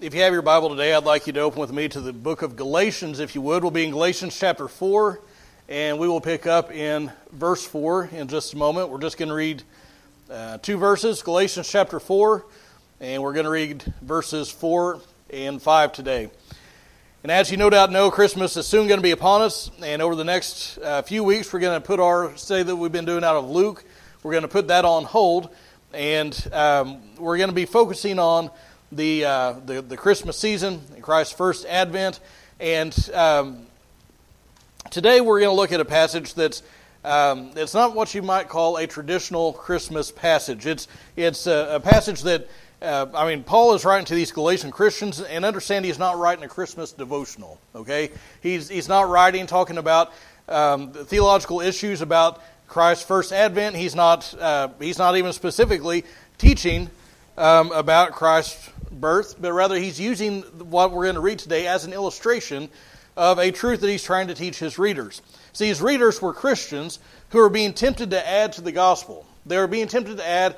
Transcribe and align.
if 0.00 0.14
you 0.14 0.20
have 0.20 0.32
your 0.32 0.42
Bible 0.42 0.68
today, 0.70 0.94
I'd 0.94 1.04
like 1.04 1.26
you 1.26 1.32
to 1.32 1.40
open 1.40 1.60
with 1.60 1.72
me 1.72 1.88
to 1.88 2.00
the 2.00 2.12
book 2.12 2.42
of 2.42 2.54
Galatians, 2.54 3.18
if 3.18 3.34
you 3.34 3.40
would. 3.40 3.64
We'll 3.64 3.72
be 3.72 3.84
in 3.84 3.90
Galatians 3.90 4.38
chapter 4.38 4.68
4, 4.68 5.20
and 5.68 5.98
we 5.98 6.06
will 6.06 6.20
pick 6.20 6.46
up 6.46 6.70
in 6.70 7.10
verse 7.32 7.66
4 7.66 8.10
in 8.12 8.28
just 8.28 8.54
a 8.54 8.56
moment. 8.56 8.90
We're 8.90 9.00
just 9.00 9.18
going 9.18 9.28
to 9.28 9.34
read 9.34 9.64
uh, 10.30 10.58
two 10.58 10.76
verses, 10.76 11.20
Galatians 11.22 11.68
chapter 11.68 11.98
4, 11.98 12.46
and 13.00 13.22
we're 13.24 13.32
going 13.32 13.44
to 13.44 13.50
read 13.50 13.82
verses 14.00 14.48
4 14.50 15.00
and 15.30 15.60
5 15.60 15.92
today. 15.92 16.30
And 17.24 17.32
as 17.32 17.50
you 17.50 17.56
no 17.56 17.68
doubt 17.68 17.90
know, 17.90 18.08
Christmas 18.12 18.56
is 18.56 18.68
soon 18.68 18.86
going 18.86 18.98
to 18.98 19.02
be 19.02 19.10
upon 19.10 19.42
us, 19.42 19.68
and 19.82 20.00
over 20.00 20.14
the 20.14 20.24
next 20.24 20.78
uh, 20.78 21.02
few 21.02 21.24
weeks, 21.24 21.52
we're 21.52 21.58
going 21.58 21.80
to 21.80 21.84
put 21.84 21.98
our 21.98 22.36
study 22.36 22.62
that 22.62 22.76
we've 22.76 22.92
been 22.92 23.04
doing 23.04 23.24
out 23.24 23.34
of 23.34 23.50
Luke, 23.50 23.82
we're 24.22 24.32
going 24.32 24.42
to 24.42 24.48
put 24.48 24.68
that 24.68 24.84
on 24.84 25.02
hold, 25.04 25.48
and 25.92 26.48
um, 26.52 27.00
we're 27.18 27.36
going 27.36 27.48
to 27.48 27.54
be 27.54 27.66
focusing 27.66 28.20
on 28.20 28.50
the, 28.92 29.24
uh, 29.24 29.52
the, 29.64 29.82
the, 29.82 29.96
Christmas 29.96 30.38
season, 30.38 30.80
Christ's 31.00 31.34
first 31.34 31.66
advent. 31.66 32.20
And 32.58 33.10
um, 33.12 33.66
today 34.90 35.20
we're 35.20 35.40
going 35.40 35.50
to 35.50 35.56
look 35.56 35.72
at 35.72 35.80
a 35.80 35.84
passage 35.84 36.34
that's 36.34 36.62
um, 37.04 37.52
it's 37.56 37.74
not 37.74 37.94
what 37.94 38.14
you 38.14 38.22
might 38.22 38.48
call 38.48 38.76
a 38.76 38.86
traditional 38.86 39.52
Christmas 39.52 40.10
passage. 40.10 40.66
It's, 40.66 40.88
it's 41.16 41.46
a, 41.46 41.76
a 41.76 41.80
passage 41.80 42.22
that, 42.22 42.48
uh, 42.82 43.06
I 43.14 43.28
mean, 43.28 43.44
Paul 43.44 43.74
is 43.74 43.84
writing 43.84 44.06
to 44.06 44.14
these 44.14 44.32
Galatian 44.32 44.72
Christians, 44.72 45.20
and 45.20 45.44
understand 45.44 45.84
he's 45.84 45.98
not 45.98 46.18
writing 46.18 46.44
a 46.44 46.48
Christmas 46.48 46.92
devotional, 46.92 47.60
okay? 47.74 48.10
He's, 48.42 48.68
he's 48.68 48.88
not 48.88 49.08
writing, 49.08 49.46
talking 49.46 49.78
about 49.78 50.12
um, 50.48 50.92
theological 50.92 51.60
issues 51.60 52.00
about 52.02 52.42
Christ's 52.66 53.04
first 53.04 53.32
advent. 53.32 53.76
He's 53.76 53.94
not, 53.94 54.34
uh, 54.38 54.68
he's 54.80 54.98
not 54.98 55.16
even 55.16 55.32
specifically 55.32 56.04
teaching 56.36 56.90
um, 57.36 57.70
about 57.70 58.12
Christ's 58.12 58.70
birth, 58.90 59.36
but 59.40 59.52
rather 59.52 59.76
he's 59.76 60.00
using 60.00 60.42
what 60.42 60.92
we're 60.92 61.04
going 61.04 61.14
to 61.14 61.20
read 61.20 61.38
today 61.38 61.66
as 61.66 61.84
an 61.84 61.92
illustration 61.92 62.68
of 63.16 63.38
a 63.38 63.50
truth 63.50 63.80
that 63.80 63.88
he's 63.88 64.02
trying 64.02 64.28
to 64.28 64.34
teach 64.34 64.58
his 64.58 64.78
readers. 64.78 65.22
See, 65.52 65.66
his 65.66 65.82
readers 65.82 66.22
were 66.22 66.32
Christians 66.32 67.00
who 67.30 67.38
were 67.38 67.48
being 67.48 67.72
tempted 67.72 68.10
to 68.10 68.28
add 68.28 68.52
to 68.54 68.60
the 68.60 68.72
gospel. 68.72 69.26
They 69.44 69.58
were 69.58 69.66
being 69.66 69.88
tempted 69.88 70.18
to 70.18 70.26
add 70.26 70.56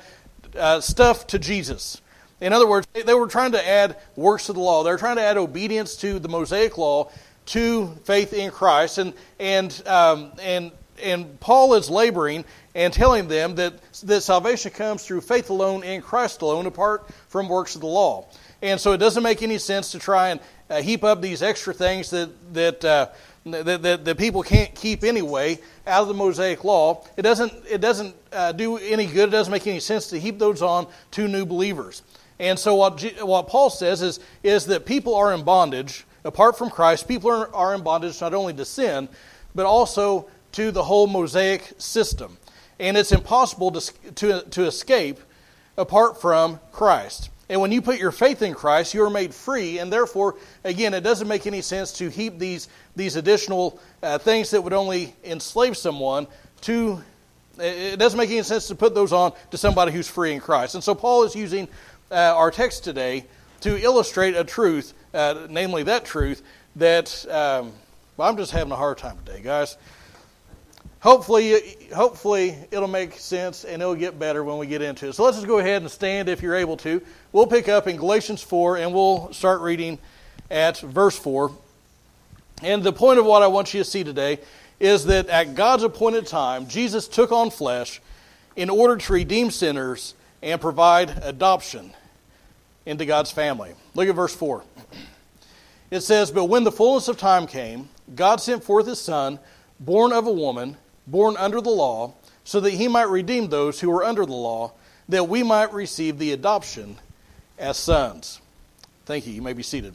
uh, 0.55 0.79
stuff 0.81 1.27
to 1.27 1.39
Jesus. 1.39 2.01
In 2.39 2.53
other 2.53 2.67
words, 2.67 2.87
they 2.93 3.13
were 3.13 3.27
trying 3.27 3.51
to 3.53 3.67
add 3.67 3.97
works 4.15 4.47
to 4.47 4.53
the 4.53 4.59
law. 4.59 4.83
They 4.83 4.91
were 4.91 4.97
trying 4.97 5.17
to 5.17 5.21
add 5.21 5.37
obedience 5.37 5.95
to 5.97 6.19
the 6.19 6.29
Mosaic 6.29 6.77
law 6.77 7.11
to 7.47 7.87
faith 8.03 8.33
in 8.33 8.51
Christ. 8.51 8.97
And, 8.97 9.13
and, 9.39 9.87
um, 9.87 10.31
and, 10.41 10.71
and 11.01 11.39
Paul 11.39 11.75
is 11.75 11.89
laboring 11.89 12.45
and 12.73 12.93
telling 12.93 13.27
them 13.27 13.55
that, 13.55 13.73
that 14.03 14.21
salvation 14.21 14.71
comes 14.71 15.05
through 15.05 15.21
faith 15.21 15.49
alone 15.49 15.83
in 15.83 16.01
Christ 16.01 16.41
alone, 16.41 16.65
apart 16.65 17.09
from 17.27 17.49
works 17.49 17.75
of 17.75 17.81
the 17.81 17.87
law. 17.87 18.27
And 18.61 18.79
so 18.79 18.93
it 18.93 18.97
doesn't 18.97 19.23
make 19.23 19.41
any 19.41 19.57
sense 19.57 19.91
to 19.91 19.99
try 19.99 20.29
and 20.29 20.39
uh, 20.69 20.81
heap 20.81 21.03
up 21.03 21.21
these 21.21 21.41
extra 21.41 21.73
things 21.73 22.09
that, 22.11 22.29
that, 22.53 22.85
uh, 22.85 23.07
that, 23.45 23.81
that, 23.81 24.05
that, 24.05 24.17
people 24.17 24.43
can't 24.43 24.73
keep 24.75 25.03
anyway 25.03 25.59
out 25.85 26.03
of 26.03 26.07
the 26.07 26.13
Mosaic 26.13 26.63
law. 26.63 27.03
It 27.17 27.23
doesn't, 27.23 27.51
it 27.69 27.81
doesn't 27.81 28.15
uh, 28.31 28.51
do 28.51 28.77
any 28.77 29.05
good. 29.05 29.29
It 29.29 29.31
doesn't 29.31 29.51
make 29.51 29.67
any 29.67 29.79
sense 29.79 30.07
to 30.07 30.19
heap 30.19 30.39
those 30.39 30.61
on 30.61 30.87
to 31.11 31.27
new 31.27 31.45
believers. 31.45 32.03
And 32.39 32.57
so 32.57 32.75
what, 32.75 33.01
what 33.21 33.47
Paul 33.47 33.69
says 33.69 34.01
is, 34.01 34.19
is 34.43 34.65
that 34.67 34.85
people 34.85 35.15
are 35.15 35.33
in 35.33 35.43
bondage. 35.43 36.05
Apart 36.23 36.57
from 36.57 36.69
Christ, 36.69 37.07
people 37.07 37.31
are, 37.31 37.53
are 37.53 37.73
in 37.73 37.81
bondage 37.81 38.21
not 38.21 38.33
only 38.33 38.53
to 38.53 38.63
sin, 38.63 39.09
but 39.55 39.65
also 39.65 40.29
to 40.53 40.71
the 40.71 40.83
whole 40.83 41.07
Mosaic 41.07 41.73
system 41.77 42.37
and 42.81 42.97
it's 42.97 43.11
impossible 43.11 43.71
to, 43.71 43.93
to, 44.15 44.41
to 44.49 44.65
escape 44.65 45.19
apart 45.77 46.19
from 46.19 46.59
Christ. 46.71 47.29
And 47.47 47.61
when 47.61 47.71
you 47.71 47.81
put 47.81 47.99
your 47.99 48.11
faith 48.11 48.41
in 48.41 48.55
Christ, 48.55 48.93
you 48.93 49.03
are 49.03 49.09
made 49.09 49.33
free, 49.33 49.77
and 49.77 49.93
therefore, 49.93 50.35
again, 50.63 50.93
it 50.93 51.01
doesn't 51.01 51.27
make 51.27 51.45
any 51.45 51.61
sense 51.61 51.93
to 51.93 52.09
heap 52.09 52.39
these, 52.39 52.69
these 52.95 53.17
additional 53.17 53.79
uh, 54.01 54.17
things 54.17 54.49
that 54.51 54.63
would 54.63 54.73
only 54.73 55.15
enslave 55.23 55.77
someone 55.77 56.27
to. 56.61 57.01
It 57.59 57.99
doesn't 57.99 58.17
make 58.17 58.31
any 58.31 58.41
sense 58.41 58.67
to 58.69 58.75
put 58.75 58.95
those 58.95 59.13
on 59.13 59.33
to 59.51 59.57
somebody 59.57 59.91
who's 59.91 60.07
free 60.07 60.33
in 60.33 60.39
Christ. 60.39 60.73
And 60.73 60.83
so 60.83 60.95
Paul 60.95 61.23
is 61.23 61.35
using 61.35 61.67
uh, 62.09 62.15
our 62.35 62.49
text 62.49 62.83
today 62.83 63.25
to 63.59 63.79
illustrate 63.79 64.35
a 64.35 64.43
truth, 64.43 64.93
uh, 65.13 65.45
namely 65.49 65.83
that 65.83 66.03
truth 66.03 66.41
that. 66.77 67.25
Um, 67.29 67.73
well, 68.17 68.29
I'm 68.29 68.37
just 68.37 68.51
having 68.51 68.71
a 68.71 68.75
hard 68.75 68.97
time 68.97 69.17
today, 69.25 69.41
guys 69.41 69.77
hopefully, 71.01 71.75
hopefully 71.93 72.55
it'll 72.71 72.87
make 72.87 73.13
sense 73.17 73.65
and 73.65 73.81
it'll 73.81 73.95
get 73.95 74.17
better 74.17 74.43
when 74.43 74.57
we 74.57 74.67
get 74.67 74.81
into 74.81 75.09
it. 75.09 75.13
So 75.13 75.23
let's 75.23 75.37
just 75.37 75.47
go 75.47 75.59
ahead 75.59 75.81
and 75.81 75.91
stand 75.91 76.29
if 76.29 76.41
you're 76.41 76.55
able 76.55 76.77
to. 76.77 77.01
We'll 77.33 77.47
pick 77.47 77.67
up 77.67 77.87
in 77.87 77.97
Galatians 77.97 78.41
4 78.41 78.77
and 78.77 78.93
we'll 78.93 79.33
start 79.33 79.61
reading 79.61 79.99
at 80.49 80.79
verse 80.79 81.17
4. 81.17 81.51
And 82.63 82.83
the 82.83 82.93
point 82.93 83.19
of 83.19 83.25
what 83.25 83.41
I 83.41 83.47
want 83.47 83.73
you 83.73 83.83
to 83.83 83.89
see 83.89 84.03
today 84.03 84.39
is 84.79 85.05
that 85.05 85.27
at 85.27 85.55
God's 85.55 85.83
appointed 85.83 86.27
time, 86.27 86.67
Jesus 86.67 87.07
took 87.07 87.31
on 87.31 87.49
flesh 87.49 88.01
in 88.55 88.69
order 88.69 88.97
to 88.97 89.13
redeem 89.13 89.51
sinners 89.51 90.13
and 90.41 90.61
provide 90.61 91.09
adoption 91.23 91.93
into 92.85 93.05
God's 93.05 93.31
family. 93.31 93.73
Look 93.95 94.07
at 94.07 94.15
verse 94.15 94.35
4. 94.35 94.63
It 95.91 96.01
says, 96.01 96.31
But 96.31 96.45
when 96.45 96.63
the 96.63 96.71
fullness 96.71 97.07
of 97.07 97.17
time 97.17 97.47
came, 97.47 97.89
God 98.15 98.41
sent 98.41 98.63
forth 98.63 98.87
his 98.87 98.99
Son, 98.99 99.39
born 99.79 100.13
of 100.13 100.25
a 100.25 100.31
woman 100.31 100.77
born 101.07 101.35
under 101.37 101.61
the 101.61 101.69
law, 101.69 102.13
so 102.43 102.59
that 102.59 102.71
he 102.71 102.87
might 102.87 103.09
redeem 103.09 103.49
those 103.49 103.79
who 103.79 103.89
were 103.89 104.03
under 104.03 104.25
the 104.25 104.33
law, 104.33 104.73
that 105.09 105.27
we 105.27 105.43
might 105.43 105.73
receive 105.73 106.17
the 106.17 106.31
adoption 106.31 106.97
as 107.57 107.77
sons. 107.77 108.41
Thank 109.05 109.27
you. 109.27 109.33
You 109.33 109.41
may 109.41 109.53
be 109.53 109.63
seated. 109.63 109.93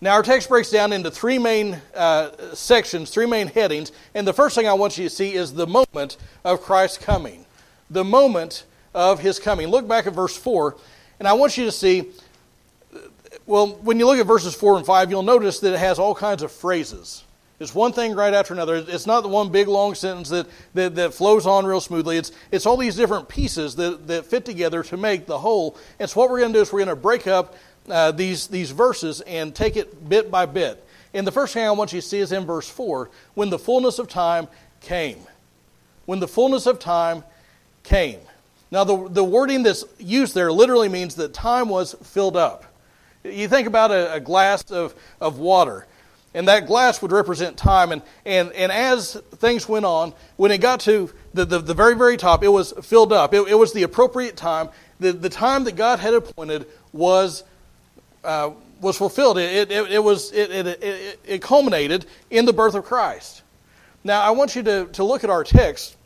Now, 0.00 0.12
our 0.12 0.22
text 0.22 0.50
breaks 0.50 0.70
down 0.70 0.92
into 0.92 1.10
three 1.10 1.38
main 1.38 1.80
uh, 1.94 2.54
sections, 2.54 3.08
three 3.08 3.26
main 3.26 3.46
headings. 3.46 3.90
And 4.14 4.26
the 4.26 4.34
first 4.34 4.54
thing 4.54 4.68
I 4.68 4.74
want 4.74 4.98
you 4.98 5.04
to 5.04 5.10
see 5.10 5.32
is 5.32 5.54
the 5.54 5.66
moment 5.66 6.18
of 6.44 6.60
Christ's 6.60 6.98
coming. 6.98 7.46
The 7.88 8.04
moment 8.04 8.64
of 8.94 9.20
his 9.20 9.38
coming. 9.38 9.68
Look 9.68 9.88
back 9.88 10.06
at 10.06 10.12
verse 10.12 10.36
4, 10.36 10.76
and 11.18 11.26
I 11.26 11.32
want 11.32 11.56
you 11.56 11.64
to 11.64 11.72
see, 11.72 12.10
well, 13.46 13.68
when 13.68 13.98
you 13.98 14.06
look 14.06 14.18
at 14.18 14.26
verses 14.26 14.54
4 14.54 14.76
and 14.76 14.86
5, 14.86 15.10
you'll 15.10 15.22
notice 15.22 15.60
that 15.60 15.74
it 15.74 15.78
has 15.78 15.98
all 15.98 16.14
kinds 16.14 16.42
of 16.42 16.52
phrases. 16.52 17.24
It's 17.60 17.74
one 17.74 17.92
thing 17.92 18.14
right 18.14 18.34
after 18.34 18.52
another. 18.52 18.76
It's 18.76 19.06
not 19.06 19.22
the 19.22 19.28
one 19.28 19.50
big 19.50 19.68
long 19.68 19.94
sentence 19.94 20.28
that, 20.30 20.46
that, 20.74 20.96
that 20.96 21.14
flows 21.14 21.46
on 21.46 21.64
real 21.64 21.80
smoothly. 21.80 22.16
It's, 22.16 22.32
it's 22.50 22.66
all 22.66 22.76
these 22.76 22.96
different 22.96 23.28
pieces 23.28 23.76
that, 23.76 24.08
that 24.08 24.26
fit 24.26 24.44
together 24.44 24.82
to 24.84 24.96
make 24.96 25.26
the 25.26 25.38
whole. 25.38 25.76
And 26.00 26.10
so, 26.10 26.20
what 26.20 26.30
we're 26.30 26.40
going 26.40 26.52
to 26.52 26.58
do 26.58 26.62
is 26.62 26.72
we're 26.72 26.80
going 26.80 26.88
to 26.88 26.96
break 26.96 27.26
up 27.28 27.54
uh, 27.88 28.10
these, 28.10 28.48
these 28.48 28.72
verses 28.72 29.20
and 29.20 29.54
take 29.54 29.76
it 29.76 30.08
bit 30.08 30.30
by 30.30 30.46
bit. 30.46 30.84
And 31.12 31.24
the 31.24 31.32
first 31.32 31.54
thing 31.54 31.64
I 31.64 31.70
want 31.70 31.92
you 31.92 32.00
to 32.00 32.06
see 32.06 32.18
is 32.18 32.32
in 32.32 32.44
verse 32.44 32.68
4 32.68 33.08
when 33.34 33.50
the 33.50 33.58
fullness 33.58 34.00
of 34.00 34.08
time 34.08 34.48
came. 34.80 35.18
When 36.06 36.18
the 36.18 36.28
fullness 36.28 36.66
of 36.66 36.80
time 36.80 37.22
came. 37.84 38.18
Now, 38.72 38.82
the, 38.82 39.08
the 39.08 39.22
wording 39.22 39.62
that's 39.62 39.84
used 40.00 40.34
there 40.34 40.50
literally 40.50 40.88
means 40.88 41.14
that 41.14 41.32
time 41.32 41.68
was 41.68 41.94
filled 42.02 42.36
up. 42.36 42.64
You 43.22 43.46
think 43.46 43.68
about 43.68 43.92
a, 43.92 44.14
a 44.14 44.20
glass 44.20 44.64
of, 44.72 44.94
of 45.20 45.38
water 45.38 45.86
and 46.34 46.48
that 46.48 46.66
glass 46.66 47.00
would 47.00 47.12
represent 47.12 47.56
time. 47.56 47.92
And, 47.92 48.02
and, 48.26 48.52
and 48.52 48.72
as 48.72 49.14
things 49.36 49.68
went 49.68 49.86
on, 49.86 50.12
when 50.36 50.50
it 50.50 50.60
got 50.60 50.80
to 50.80 51.10
the, 51.32 51.44
the, 51.44 51.60
the 51.60 51.74
very, 51.74 51.96
very 51.96 52.16
top, 52.16 52.42
it 52.42 52.48
was 52.48 52.72
filled 52.82 53.12
up. 53.12 53.32
It, 53.32 53.48
it, 53.48 53.54
was 53.54 53.72
the 53.72 53.84
appropriate 53.84 54.36
time. 54.36 54.68
The, 54.98 55.12
the 55.12 55.28
time 55.28 55.64
that 55.64 55.76
God 55.76 56.00
had 56.00 56.12
appointed 56.12 56.66
was, 56.92 57.44
uh, 58.24 58.50
was 58.80 58.98
fulfilled. 58.98 59.38
It, 59.38 59.70
it, 59.70 59.92
it, 59.92 60.02
was, 60.02 60.32
it, 60.32 60.50
it, 60.50 61.20
it, 61.24 61.42
culminated 61.42 62.04
in 62.30 62.44
the 62.44 62.52
birth 62.52 62.74
of 62.74 62.84
Christ. 62.84 63.42
Now, 64.02 64.20
I 64.20 64.30
want 64.30 64.56
you 64.56 64.64
to, 64.64 64.86
to 64.86 65.04
look 65.04 65.22
at 65.22 65.30
our 65.30 65.44
text 65.44 65.96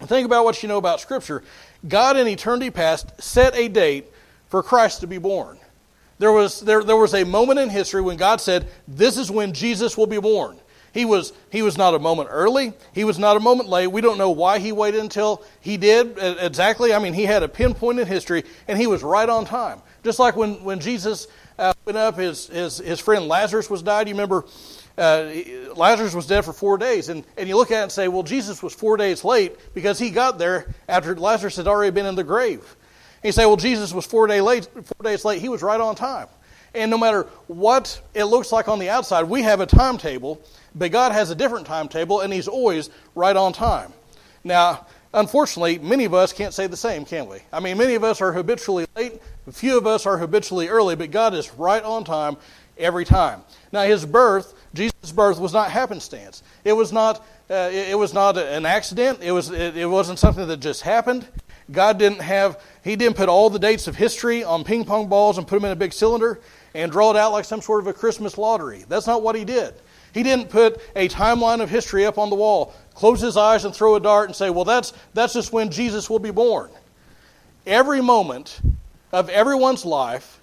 and 0.00 0.08
think 0.08 0.26
about 0.26 0.44
what 0.44 0.62
you 0.62 0.68
know 0.68 0.78
about 0.78 1.00
Scripture. 1.00 1.44
God 1.86 2.16
in 2.16 2.26
eternity 2.26 2.70
past 2.70 3.22
set 3.22 3.54
a 3.54 3.68
date 3.68 4.06
for 4.48 4.62
Christ 4.62 5.00
to 5.00 5.06
be 5.06 5.18
born. 5.18 5.59
There 6.20 6.32
was, 6.32 6.60
there, 6.60 6.84
there 6.84 6.98
was 6.98 7.14
a 7.14 7.24
moment 7.24 7.60
in 7.60 7.70
history 7.70 8.02
when 8.02 8.18
God 8.18 8.42
said, 8.42 8.68
This 8.86 9.16
is 9.16 9.30
when 9.30 9.54
Jesus 9.54 9.96
will 9.96 10.06
be 10.06 10.20
born. 10.20 10.58
He 10.92 11.06
was, 11.06 11.32
he 11.50 11.62
was 11.62 11.78
not 11.78 11.94
a 11.94 11.98
moment 11.98 12.28
early. 12.30 12.74
He 12.92 13.04
was 13.04 13.18
not 13.18 13.38
a 13.38 13.40
moment 13.40 13.70
late. 13.70 13.86
We 13.86 14.02
don't 14.02 14.18
know 14.18 14.30
why 14.30 14.58
he 14.58 14.70
waited 14.70 15.00
until 15.00 15.42
he 15.62 15.78
did 15.78 16.18
exactly. 16.18 16.92
I 16.92 16.98
mean, 16.98 17.14
he 17.14 17.24
had 17.24 17.42
a 17.42 17.48
pinpoint 17.48 18.00
in 18.00 18.06
history, 18.06 18.44
and 18.68 18.78
he 18.78 18.86
was 18.86 19.02
right 19.02 19.28
on 19.28 19.46
time. 19.46 19.80
Just 20.04 20.18
like 20.18 20.36
when, 20.36 20.62
when 20.62 20.78
Jesus 20.78 21.26
uh, 21.58 21.72
went 21.86 21.96
up, 21.96 22.18
his, 22.18 22.48
his, 22.48 22.78
his 22.78 23.00
friend 23.00 23.26
Lazarus 23.26 23.70
was 23.70 23.82
died. 23.82 24.06
You 24.06 24.14
remember 24.14 24.44
uh, 24.98 25.32
Lazarus 25.74 26.14
was 26.14 26.26
dead 26.26 26.44
for 26.44 26.52
four 26.52 26.76
days. 26.76 27.08
And, 27.08 27.24
and 27.38 27.48
you 27.48 27.56
look 27.56 27.70
at 27.70 27.80
it 27.80 27.82
and 27.84 27.92
say, 27.92 28.08
well, 28.08 28.24
Jesus 28.24 28.62
was 28.62 28.74
four 28.74 28.98
days 28.98 29.24
late 29.24 29.56
because 29.72 29.98
he 29.98 30.10
got 30.10 30.38
there 30.38 30.74
after 30.86 31.16
Lazarus 31.16 31.56
had 31.56 31.66
already 31.66 31.92
been 31.92 32.04
in 32.04 32.14
the 32.14 32.24
grave. 32.24 32.76
You 33.22 33.32
say, 33.32 33.46
well, 33.46 33.56
Jesus 33.56 33.92
was 33.92 34.06
four, 34.06 34.26
day 34.26 34.40
late, 34.40 34.66
four 34.66 35.04
days 35.04 35.24
late. 35.24 35.40
He 35.40 35.48
was 35.48 35.62
right 35.62 35.80
on 35.80 35.94
time. 35.94 36.28
And 36.74 36.90
no 36.90 36.98
matter 36.98 37.24
what 37.48 38.00
it 38.14 38.24
looks 38.24 38.52
like 38.52 38.68
on 38.68 38.78
the 38.78 38.90
outside, 38.90 39.24
we 39.24 39.42
have 39.42 39.60
a 39.60 39.66
timetable, 39.66 40.40
but 40.74 40.92
God 40.92 41.12
has 41.12 41.30
a 41.30 41.34
different 41.34 41.66
timetable, 41.66 42.20
and 42.20 42.32
He's 42.32 42.48
always 42.48 42.90
right 43.14 43.36
on 43.36 43.52
time. 43.52 43.92
Now, 44.44 44.86
unfortunately, 45.12 45.78
many 45.78 46.04
of 46.04 46.14
us 46.14 46.32
can't 46.32 46.54
say 46.54 46.66
the 46.68 46.76
same, 46.76 47.04
can 47.04 47.28
we? 47.28 47.38
I 47.52 47.60
mean, 47.60 47.76
many 47.76 47.94
of 47.94 48.04
us 48.04 48.20
are 48.20 48.32
habitually 48.32 48.86
late, 48.96 49.20
a 49.46 49.52
few 49.52 49.76
of 49.76 49.86
us 49.86 50.06
are 50.06 50.16
habitually 50.16 50.68
early, 50.68 50.94
but 50.94 51.10
God 51.10 51.34
is 51.34 51.52
right 51.54 51.82
on 51.82 52.04
time 52.04 52.36
every 52.78 53.04
time. 53.04 53.42
Now, 53.72 53.82
his 53.82 54.06
birth, 54.06 54.54
Jesus' 54.72 55.12
birth, 55.12 55.38
was 55.38 55.52
not 55.52 55.70
happenstance. 55.70 56.42
It 56.64 56.72
was 56.72 56.92
not, 56.92 57.18
uh, 57.50 57.70
it, 57.72 57.98
was 57.98 58.14
not 58.14 58.38
an 58.38 58.64
accident. 58.64 59.18
It, 59.22 59.32
was, 59.32 59.50
it, 59.50 59.76
it 59.76 59.86
wasn't 59.86 60.18
something 60.18 60.46
that 60.46 60.58
just 60.58 60.82
happened. 60.82 61.26
God 61.70 61.98
didn't 61.98 62.20
have, 62.20 62.60
He 62.82 62.96
didn't 62.96 63.16
put 63.16 63.28
all 63.28 63.50
the 63.50 63.58
dates 63.58 63.86
of 63.86 63.96
history 63.96 64.42
on 64.42 64.64
ping 64.64 64.84
pong 64.84 65.08
balls 65.08 65.38
and 65.38 65.46
put 65.46 65.56
them 65.56 65.66
in 65.66 65.72
a 65.72 65.76
big 65.76 65.92
cylinder 65.92 66.40
and 66.74 66.90
draw 66.90 67.10
it 67.10 67.16
out 67.16 67.32
like 67.32 67.44
some 67.44 67.60
sort 67.60 67.80
of 67.80 67.86
a 67.86 67.92
Christmas 67.92 68.38
lottery. 68.38 68.84
That's 68.88 69.06
not 69.06 69.22
what 69.22 69.36
He 69.36 69.44
did. 69.44 69.74
He 70.12 70.22
didn't 70.22 70.50
put 70.50 70.80
a 70.96 71.08
timeline 71.08 71.60
of 71.60 71.70
history 71.70 72.06
up 72.06 72.18
on 72.18 72.30
the 72.30 72.36
wall, 72.36 72.74
close 72.94 73.20
His 73.20 73.36
eyes 73.36 73.64
and 73.64 73.74
throw 73.74 73.96
a 73.96 74.00
dart 74.00 74.28
and 74.28 74.36
say, 74.36 74.50
well, 74.50 74.64
that's, 74.64 74.92
that's 75.14 75.34
just 75.34 75.52
when 75.52 75.70
Jesus 75.70 76.08
will 76.08 76.18
be 76.18 76.30
born. 76.30 76.70
Every 77.66 78.00
moment 78.00 78.60
of 79.12 79.28
everyone's 79.28 79.84
life 79.84 80.40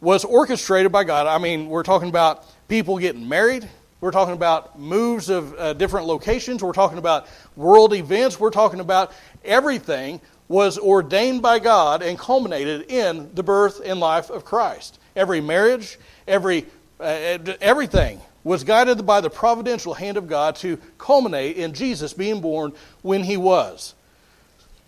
was 0.00 0.24
orchestrated 0.24 0.92
by 0.92 1.04
God. 1.04 1.26
I 1.26 1.38
mean, 1.38 1.68
we're 1.68 1.82
talking 1.82 2.08
about 2.08 2.44
people 2.68 2.98
getting 2.98 3.28
married. 3.28 3.68
We're 4.00 4.12
talking 4.12 4.34
about 4.34 4.78
moves 4.78 5.28
of 5.28 5.54
uh, 5.58 5.72
different 5.72 6.06
locations. 6.06 6.62
We're 6.62 6.72
talking 6.72 6.98
about 6.98 7.26
world 7.56 7.92
events. 7.94 8.38
We're 8.38 8.50
talking 8.50 8.78
about 8.80 9.12
everything 9.44 10.20
was 10.48 10.78
ordained 10.78 11.42
by 11.42 11.58
God 11.58 12.02
and 12.02 12.18
culminated 12.18 12.90
in 12.90 13.30
the 13.34 13.42
birth 13.42 13.80
and 13.84 14.00
life 14.00 14.30
of 14.30 14.44
Christ. 14.44 14.98
Every 15.14 15.40
marriage, 15.40 15.98
every 16.26 16.66
uh, 17.00 17.38
everything 17.60 18.20
was 18.44 18.64
guided 18.64 19.04
by 19.04 19.20
the 19.20 19.30
providential 19.30 19.94
hand 19.94 20.16
of 20.16 20.26
God 20.26 20.56
to 20.56 20.78
culminate 20.96 21.56
in 21.56 21.74
Jesus 21.74 22.12
being 22.12 22.40
born 22.40 22.72
when 23.02 23.22
he 23.22 23.36
was. 23.36 23.94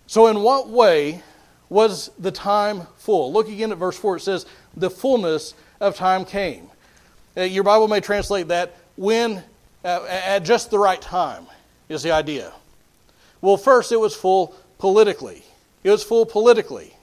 So, 0.06 0.26
in 0.26 0.40
what 0.40 0.68
way 0.68 1.22
was 1.68 2.10
the 2.18 2.32
time 2.32 2.86
full? 2.96 3.32
Look 3.32 3.48
again 3.48 3.70
at 3.70 3.78
verse 3.78 3.98
4. 3.98 4.16
It 4.16 4.20
says, 4.20 4.46
The 4.76 4.90
fullness 4.90 5.54
of 5.80 5.94
time 5.96 6.24
came. 6.24 6.68
Uh, 7.36 7.42
your 7.42 7.62
Bible 7.62 7.86
may 7.86 8.00
translate 8.00 8.48
that 8.48 8.76
when, 8.96 9.42
uh, 9.84 10.04
at 10.08 10.40
just 10.40 10.70
the 10.70 10.78
right 10.78 11.00
time, 11.00 11.46
is 11.88 12.02
the 12.02 12.10
idea. 12.10 12.52
Well, 13.40 13.56
first, 13.56 13.92
it 13.92 14.00
was 14.00 14.16
full 14.16 14.54
politically. 14.78 15.44
It 15.82 15.90
was 15.90 16.02
full 16.02 16.26
politically. 16.26 16.94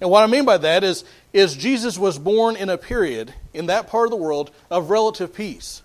And 0.00 0.10
what 0.10 0.22
I 0.22 0.26
mean 0.26 0.44
by 0.44 0.58
that 0.58 0.84
is, 0.84 1.04
is 1.32 1.54
Jesus 1.54 1.98
was 1.98 2.18
born 2.18 2.56
in 2.56 2.68
a 2.68 2.76
period 2.76 3.32
in 3.54 3.66
that 3.66 3.88
part 3.88 4.06
of 4.06 4.10
the 4.10 4.16
world 4.16 4.50
of 4.70 4.90
relative 4.90 5.34
peace. 5.34 5.82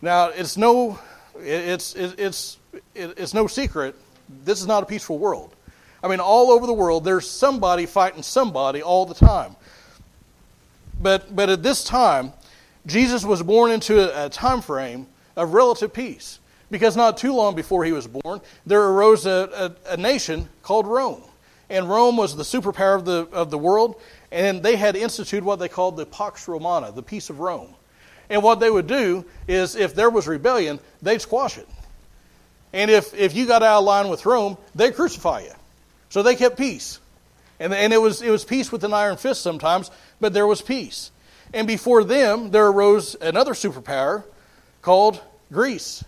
Now, 0.00 0.28
it's 0.28 0.56
no, 0.56 0.98
it's, 1.38 1.94
it's, 1.96 2.58
it's 2.94 3.34
no 3.34 3.46
secret, 3.46 3.96
this 4.44 4.60
is 4.60 4.66
not 4.66 4.82
a 4.82 4.86
peaceful 4.86 5.18
world. 5.18 5.54
I 6.02 6.08
mean, 6.08 6.20
all 6.20 6.50
over 6.50 6.66
the 6.66 6.72
world, 6.72 7.04
there's 7.04 7.28
somebody 7.28 7.86
fighting 7.86 8.22
somebody 8.22 8.82
all 8.82 9.06
the 9.06 9.14
time. 9.14 9.56
But, 11.00 11.34
but 11.34 11.48
at 11.48 11.62
this 11.62 11.82
time, 11.82 12.32
Jesus 12.86 13.24
was 13.24 13.42
born 13.42 13.70
into 13.72 13.98
a, 13.98 14.26
a 14.26 14.28
time 14.28 14.62
frame 14.62 15.06
of 15.34 15.52
relative 15.52 15.92
peace. 15.92 16.38
Because 16.70 16.96
not 16.96 17.16
too 17.16 17.32
long 17.32 17.54
before 17.54 17.84
he 17.84 17.92
was 17.92 18.06
born, 18.06 18.40
there 18.64 18.82
arose 18.82 19.26
a, 19.26 19.74
a, 19.86 19.92
a 19.92 19.96
nation 19.96 20.48
called 20.62 20.86
Rome. 20.86 21.22
And 21.70 21.88
Rome 21.88 22.16
was 22.16 22.36
the 22.36 22.42
superpower 22.42 22.96
of 22.96 23.04
the, 23.04 23.28
of 23.32 23.50
the 23.50 23.58
world, 23.58 24.00
and 24.30 24.62
they 24.62 24.76
had 24.76 24.96
instituted 24.96 25.44
what 25.44 25.58
they 25.58 25.68
called 25.68 25.96
the 25.96 26.06
Pax 26.06 26.48
Romana, 26.48 26.92
the 26.92 27.02
peace 27.02 27.30
of 27.30 27.40
Rome. 27.40 27.74
And 28.28 28.42
what 28.42 28.60
they 28.60 28.70
would 28.70 28.86
do 28.86 29.24
is, 29.46 29.76
if 29.76 29.94
there 29.94 30.10
was 30.10 30.26
rebellion, 30.26 30.80
they'd 31.02 31.20
squash 31.20 31.58
it. 31.58 31.68
And 32.72 32.90
if, 32.90 33.14
if 33.14 33.34
you 33.34 33.46
got 33.46 33.62
out 33.62 33.78
of 33.78 33.84
line 33.84 34.08
with 34.08 34.26
Rome, 34.26 34.58
they'd 34.74 34.94
crucify 34.94 35.40
you. 35.40 35.52
So 36.08 36.22
they 36.22 36.34
kept 36.34 36.56
peace. 36.56 36.98
And, 37.58 37.72
and 37.72 37.92
it, 37.92 37.98
was, 37.98 38.22
it 38.22 38.30
was 38.30 38.44
peace 38.44 38.70
with 38.70 38.84
an 38.84 38.92
iron 38.92 39.16
fist 39.16 39.42
sometimes, 39.42 39.90
but 40.20 40.32
there 40.32 40.46
was 40.46 40.60
peace. 40.60 41.10
And 41.54 41.66
before 41.66 42.04
them, 42.04 42.50
there 42.50 42.66
arose 42.66 43.14
another 43.20 43.52
superpower 43.52 44.24
called 44.82 45.20
Greece. 45.52 46.04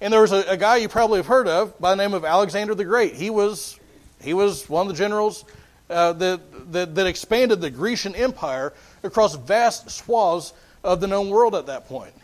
And 0.00 0.12
there 0.12 0.22
was 0.22 0.32
a, 0.32 0.44
a, 0.48 0.56
guy 0.56 0.76
you 0.76 0.88
probably 0.88 1.18
have 1.18 1.26
heard 1.26 1.46
of 1.46 1.78
by 1.78 1.90
the 1.90 1.96
name 1.96 2.14
of 2.14 2.24
Alexander 2.24 2.74
the 2.74 2.84
Great. 2.84 3.14
He 3.14 3.28
was, 3.28 3.78
he 4.20 4.32
was 4.32 4.68
one 4.68 4.86
of 4.86 4.92
the 4.92 4.98
generals 4.98 5.44
uh, 5.90 6.14
that, 6.14 6.72
that, 6.72 6.94
that 6.94 7.06
expanded 7.06 7.60
the 7.60 7.70
Grecian 7.70 8.14
Empire 8.14 8.72
across 9.02 9.34
vast 9.34 9.90
swaths 9.90 10.54
of 10.82 11.00
the 11.00 11.06
known 11.06 11.28
world 11.28 11.54
at 11.54 11.66
that 11.66 11.86
point. 11.86 12.14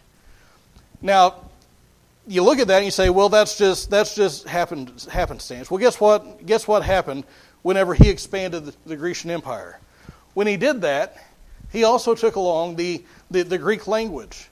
Now, 1.02 1.34
you 2.26 2.42
look 2.42 2.58
at 2.58 2.68
that 2.68 2.76
and 2.76 2.84
you 2.84 2.90
say, 2.90 3.10
well, 3.10 3.28
that's 3.28 3.58
just, 3.58 3.90
that's 3.90 4.14
just 4.14 4.48
happened, 4.48 5.06
happenstance. 5.10 5.70
Well, 5.70 5.78
guess 5.78 6.00
what? 6.00 6.44
Guess 6.46 6.66
what 6.66 6.82
happened 6.82 7.24
whenever 7.62 7.94
he 7.94 8.08
expanded 8.08 8.64
the, 8.66 8.74
the 8.86 8.96
Grecian 8.96 9.30
Empire? 9.30 9.78
When 10.34 10.46
he 10.46 10.56
did 10.56 10.80
that, 10.80 11.18
he 11.70 11.84
also 11.84 12.14
took 12.14 12.36
along 12.36 12.76
the, 12.76 13.04
the, 13.30 13.42
the 13.42 13.58
Greek 13.58 13.86
language. 13.86 14.48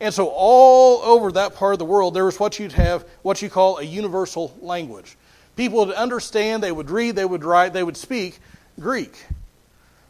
And 0.00 0.12
so 0.12 0.28
all 0.28 1.00
over 1.02 1.32
that 1.32 1.54
part 1.54 1.72
of 1.72 1.78
the 1.78 1.84
world, 1.84 2.14
there 2.14 2.24
was 2.24 2.38
what 2.38 2.58
you'd 2.58 2.72
have, 2.72 3.06
what 3.22 3.40
you 3.40 3.48
call 3.48 3.78
a 3.78 3.82
universal 3.82 4.56
language. 4.60 5.16
People 5.56 5.86
would 5.86 5.94
understand, 5.94 6.62
they 6.62 6.72
would 6.72 6.90
read, 6.90 7.16
they 7.16 7.24
would 7.24 7.44
write, 7.44 7.72
they 7.72 7.82
would 7.82 7.96
speak 7.96 8.38
Greek. 8.78 9.24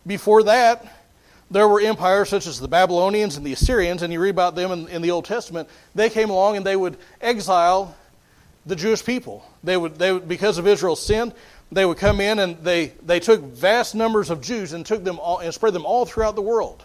Before 0.05 0.43
that, 0.45 0.85
there 1.51 1.69
were 1.69 1.81
empires 1.81 2.29
such 2.29 2.49
as 2.49 2.59
the 2.59 2.67
Babylonians 2.67 3.37
and 3.37 3.47
the 3.47 3.53
Assyrians, 3.53 4.03
and 4.03 4.13
you 4.13 4.21
read 4.21 4.31
about 4.31 4.57
them 4.57 4.73
in, 4.73 4.89
in 4.89 5.03
the 5.03 5.13
Old 5.13 5.25
Testament. 5.25 5.69
They 5.95 6.11
came 6.11 6.31
along 6.31 6.57
and 6.57 6.67
they 6.67 6.75
would 6.75 6.97
exile 7.21 7.95
the 8.67 8.75
Jewish 8.75 9.05
people. 9.05 9.49
They 9.63 9.77
would, 9.77 9.97
they 9.97 10.19
because 10.19 10.59
of 10.59 10.67
Israel's 10.67 11.05
sin, 11.05 11.33
they 11.71 11.87
would 11.87 11.99
come 11.99 12.21
in 12.21 12.41
and 12.41 12.59
they, 12.65 12.89
they 13.05 13.21
took 13.21 13.41
vast 13.41 13.95
numbers 13.95 14.31
of 14.31 14.41
Jews 14.41 14.73
and 14.73 14.85
took 14.85 15.05
them 15.05 15.21
all, 15.21 15.39
and 15.39 15.55
spread 15.55 15.73
them 15.73 15.87
all 15.87 16.05
throughout 16.05 16.35
the 16.35 16.43
world 16.43 16.83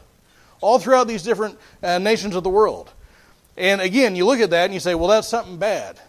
all 0.61 0.79
throughout 0.79 1.07
these 1.07 1.23
different 1.23 1.57
uh, 1.83 1.97
nations 1.97 2.35
of 2.35 2.43
the 2.43 2.49
world. 2.49 2.91
And 3.57 3.81
again, 3.81 4.15
you 4.15 4.25
look 4.25 4.39
at 4.39 4.51
that 4.51 4.65
and 4.65 4.73
you 4.73 4.79
say, 4.79 4.95
well, 4.95 5.09
that's 5.09 5.27
something 5.27 5.57
bad. 5.57 5.99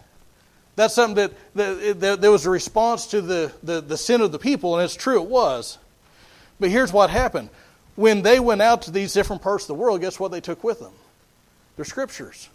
That's 0.76 0.94
something 0.94 1.16
that, 1.16 1.32
that, 1.54 2.00
that 2.00 2.20
there 2.20 2.31
was 2.31 2.46
a 2.46 2.50
response 2.50 3.06
to 3.08 3.20
the, 3.20 3.52
the, 3.62 3.81
the 3.81 3.96
sin 3.96 4.20
of 4.20 4.32
the 4.32 4.38
people, 4.38 4.76
and 4.76 4.84
it's 4.84 4.94
true, 4.94 5.20
it 5.20 5.28
was. 5.28 5.78
But 6.60 6.70
here's 6.70 6.93
what 6.93 7.10
happened. 7.10 7.50
When 7.94 8.22
they 8.22 8.40
went 8.40 8.62
out 8.62 8.82
to 8.82 8.90
these 8.90 9.12
different 9.12 9.43
parts 9.43 9.64
of 9.64 9.69
the 9.69 9.75
world, 9.75 10.00
guess 10.00 10.19
what 10.19 10.31
they 10.31 10.40
took 10.40 10.64
with 10.64 10.81
them? 10.81 10.93
Their 11.76 11.84
scriptures. 11.84 12.48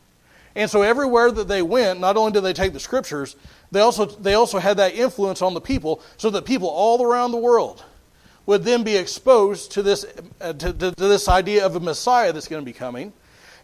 And 0.56 0.70
so 0.72 0.82
everywhere 0.82 1.30
that 1.32 1.48
they 1.48 1.62
went, 1.62 2.00
not 2.00 2.18
only 2.18 2.32
did 2.32 2.42
they 2.42 2.54
take 2.54 2.74
the 2.74 2.80
scriptures, 2.80 3.36
they 3.72 3.82
also, 3.82 4.06
they 4.06 4.34
also 4.34 4.58
had 4.58 4.78
that 4.78 4.96
influence 4.96 5.44
on 5.44 5.54
the 5.54 5.62
people 5.62 6.02
so 6.18 6.32
that 6.32 6.46
people 6.46 6.70
all 6.70 7.04
around 7.04 7.32
the 7.32 7.38
world 7.38 7.84
would 8.48 8.64
then 8.64 8.84
be 8.84 8.96
exposed 8.96 9.74
to 9.74 9.84
this, 9.84 10.06
uh, 10.42 10.54
to, 10.54 10.74
to, 10.74 10.92
to, 10.92 11.08
this 11.08 11.28
idea 11.28 11.66
of 11.66 11.76
a 11.76 11.80
Messiah 11.80 12.34
that's 12.34 12.48
going 12.48 12.62
to 12.62 12.66
be 12.66 12.74
coming. 12.74 13.14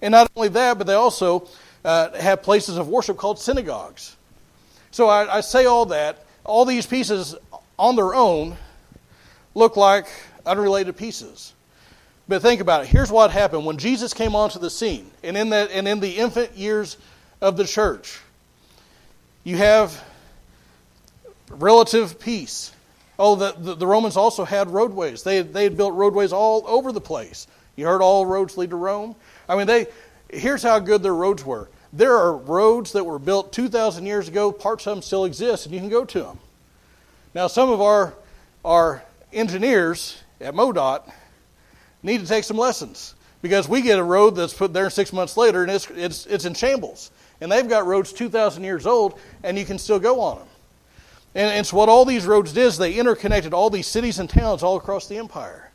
And 0.02 0.12
not 0.12 0.30
only 0.36 0.50
that, 0.50 0.78
but 0.78 0.86
they 0.86 0.94
also 0.94 1.48
uh, 1.84 2.12
have 2.20 2.44
places 2.44 2.78
of 2.78 2.90
worship 2.90 3.18
called 3.18 3.40
synagogues. 3.40 4.16
So 4.92 5.08
I, 5.08 5.38
I 5.38 5.42
say 5.42 5.66
all 5.66 5.88
that. 5.88 6.26
All 6.44 6.66
these 6.66 6.86
pieces 6.86 7.36
on 7.80 7.96
their 7.96 8.14
own 8.14 8.58
look 9.56 9.78
like 9.78 10.06
unrelated 10.46 10.98
pieces. 10.98 11.54
But 12.28 12.42
think 12.42 12.62
about 12.62 12.84
it. 12.84 12.88
Here's 12.88 13.12
what 13.12 13.32
happened 13.32 13.66
when 13.66 13.78
Jesus 13.78 14.14
came 14.14 14.36
onto 14.36 14.60
the 14.60 14.70
scene, 14.70 15.10
and 15.24 15.38
in 15.38 15.50
that, 15.50 15.72
and 15.72 15.88
in 15.88 16.00
the 16.00 16.18
infant 16.18 16.56
years 16.58 16.98
of 17.42 17.58
the 17.58 17.66
church, 17.66 18.20
you 19.44 19.58
have 19.58 20.04
relative 21.50 22.20
peace. 22.20 22.72
Oh, 23.20 23.36
the, 23.36 23.54
the, 23.58 23.76
the, 23.76 23.88
Romans 23.88 24.18
also 24.18 24.44
had 24.44 24.70
roadways. 24.70 25.24
They, 25.24 25.42
they 25.42 25.64
had 25.64 25.78
built 25.78 25.94
roadways 25.94 26.34
all 26.34 26.64
over 26.68 26.92
the 26.92 27.02
place. 27.02 27.48
You 27.76 27.86
heard 27.86 28.02
all 28.02 28.26
roads 28.26 28.58
lead 28.58 28.72
to 28.72 28.76
Rome? 28.76 29.16
I 29.48 29.56
mean, 29.56 29.68
they, 29.68 29.88
here's 30.30 30.64
how 30.64 30.80
good 30.80 31.04
their 31.04 31.14
roads 31.14 31.46
were. 31.46 31.70
There 31.92 32.16
are 32.16 32.36
roads 32.36 32.94
that 32.94 33.04
were 33.04 33.20
built 33.20 33.54
2,000 33.54 34.06
years 34.06 34.28
ago, 34.28 34.52
parts 34.52 34.88
of 34.88 34.96
them 34.96 35.02
still 35.04 35.26
exist, 35.26 35.66
and 35.66 35.76
you 35.76 35.80
can 35.80 35.90
go 35.90 36.06
to 36.06 36.22
them. 36.22 36.40
Now, 37.36 37.48
some 37.48 37.70
of 37.70 37.82
our, 37.82 38.14
our 38.66 39.04
engineers 39.32 40.22
at 40.42 40.56
MoDOT 40.56 41.12
need 42.02 42.22
to 42.22 42.28
take 42.28 42.44
some 42.44 42.58
lessons 42.58 43.14
because 43.44 43.68
we 43.68 43.82
get 43.82 44.00
a 44.00 44.04
road 44.04 44.32
that's 44.32 44.54
put 44.54 44.74
there 44.74 44.90
six 44.90 45.14
months 45.14 45.38
later 45.38 45.62
and 45.62 45.72
it's, 45.72 45.90
it's, 45.92 46.26
it's 46.26 46.46
in 46.46 46.54
shambles. 46.54 47.12
And 47.42 47.52
they've 47.52 47.68
got 47.68 47.86
roads 47.86 48.14
2,000 48.14 48.64
years 48.64 48.86
old, 48.86 49.20
and 49.44 49.58
you 49.58 49.66
can 49.66 49.78
still 49.78 50.00
go 50.00 50.22
on 50.22 50.40
them. 50.40 50.48
And, 51.36 51.66
so, 51.66 51.78
what 51.78 51.90
all 51.90 52.06
these 52.06 52.26
roads 52.26 52.54
did 52.54 52.66
is 52.66 52.78
they 52.78 52.94
interconnected 52.94 53.54
all 53.54 53.70
these 53.70 53.88
cities 53.88 54.20
and 54.20 54.30
towns 54.30 54.62
all 54.62 54.78
across 54.78 55.08
the 55.08 55.18
empire. 55.18 55.72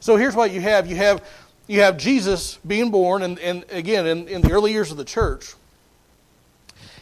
So, 0.00 0.16
here's 0.16 0.34
what 0.34 0.50
you 0.50 0.60
have 0.62 0.86
you 0.86 0.96
have, 0.96 1.22
you 1.66 1.80
have 1.80 1.98
Jesus 1.98 2.58
being 2.66 2.90
born, 2.90 3.22
and, 3.22 3.38
and 3.38 3.64
again, 3.70 4.06
in, 4.06 4.28
in 4.28 4.40
the 4.40 4.52
early 4.52 4.72
years 4.72 4.90
of 4.90 4.96
the 4.96 5.04
church, 5.04 5.54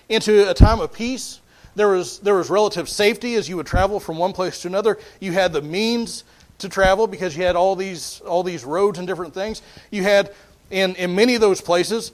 into 0.09 0.50
a 0.50 0.54
time 0.54 0.80
of 0.80 0.92
peace. 0.92 1.38
There 1.75 1.88
was, 1.88 2.18
there 2.18 2.35
was 2.35 2.50
relative 2.50 2.87
safety 2.87 3.35
as 3.37 3.49
you 3.49 3.56
would 3.56 3.66
travel 3.66 3.99
from 3.99 4.18
one 4.18 4.35
place 4.35 4.61
to 4.61 4.68
another. 4.68 4.99
You 5.21 5.32
had 5.32 5.54
the 5.54 5.62
means 5.62 6.25
to 6.59 6.68
travel 6.68 7.06
because 7.06 7.35
you 7.35 7.44
had 7.44 7.56
all 7.56 7.76
these, 7.76 8.21
all 8.26 8.42
these 8.42 8.62
roads 8.62 8.99
and 8.99 9.09
different 9.09 9.32
things. 9.32 9.62
You 9.90 10.02
had, 10.02 10.35
in, 10.71 10.94
in 10.97 11.14
many 11.14 11.35
of 11.35 11.40
those 11.40 11.62
places, 11.62 12.12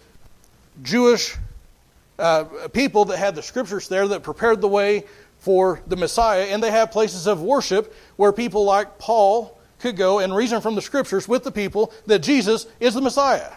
Jewish 0.83 1.37
uh, 2.19 2.45
people 2.73 3.05
that 3.07 3.19
had 3.19 3.35
the 3.35 3.43
scriptures 3.43 3.89
there 3.89 4.07
that 4.09 4.23
prepared 4.23 4.61
the 4.61 4.69
way 4.69 5.05
for 5.39 5.81
the 5.87 5.97
Messiah, 5.97 6.45
and 6.45 6.63
they 6.63 6.71
have 6.71 6.91
places 6.91 7.27
of 7.27 7.41
worship 7.43 7.95
where 8.17 8.33
people 8.33 8.65
like 8.65 8.99
Paul 8.99 9.59
could 9.79 9.97
go 9.97 10.19
and 10.19 10.35
reason 10.35 10.61
from 10.61 10.75
the 10.75 10.83
scriptures 10.83 11.29
with 11.29 11.45
the 11.45 11.53
people 11.53 11.93
that 12.07 12.21
Jesus 12.21 12.67
is 12.81 12.95
the 12.95 13.01
Messiah. 13.01 13.53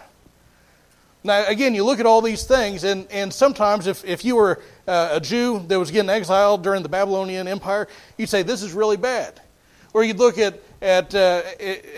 Now, 1.24 1.46
again, 1.46 1.74
you 1.74 1.84
look 1.84 2.00
at 2.00 2.06
all 2.06 2.20
these 2.20 2.44
things, 2.44 2.82
and, 2.84 3.06
and 3.10 3.32
sometimes 3.32 3.86
if, 3.86 4.04
if 4.04 4.24
you 4.24 4.36
were 4.36 4.60
uh, 4.88 5.10
a 5.12 5.20
Jew 5.20 5.64
that 5.68 5.78
was 5.78 5.90
getting 5.90 6.10
exiled 6.10 6.62
during 6.62 6.82
the 6.82 6.88
Babylonian 6.88 7.46
Empire, 7.46 7.88
you'd 8.16 8.28
say, 8.28 8.42
This 8.42 8.62
is 8.62 8.72
really 8.72 8.96
bad. 8.96 9.40
Or 9.94 10.02
you'd 10.02 10.18
look 10.18 10.38
at, 10.38 10.58
at, 10.80 11.14
uh, 11.14 11.42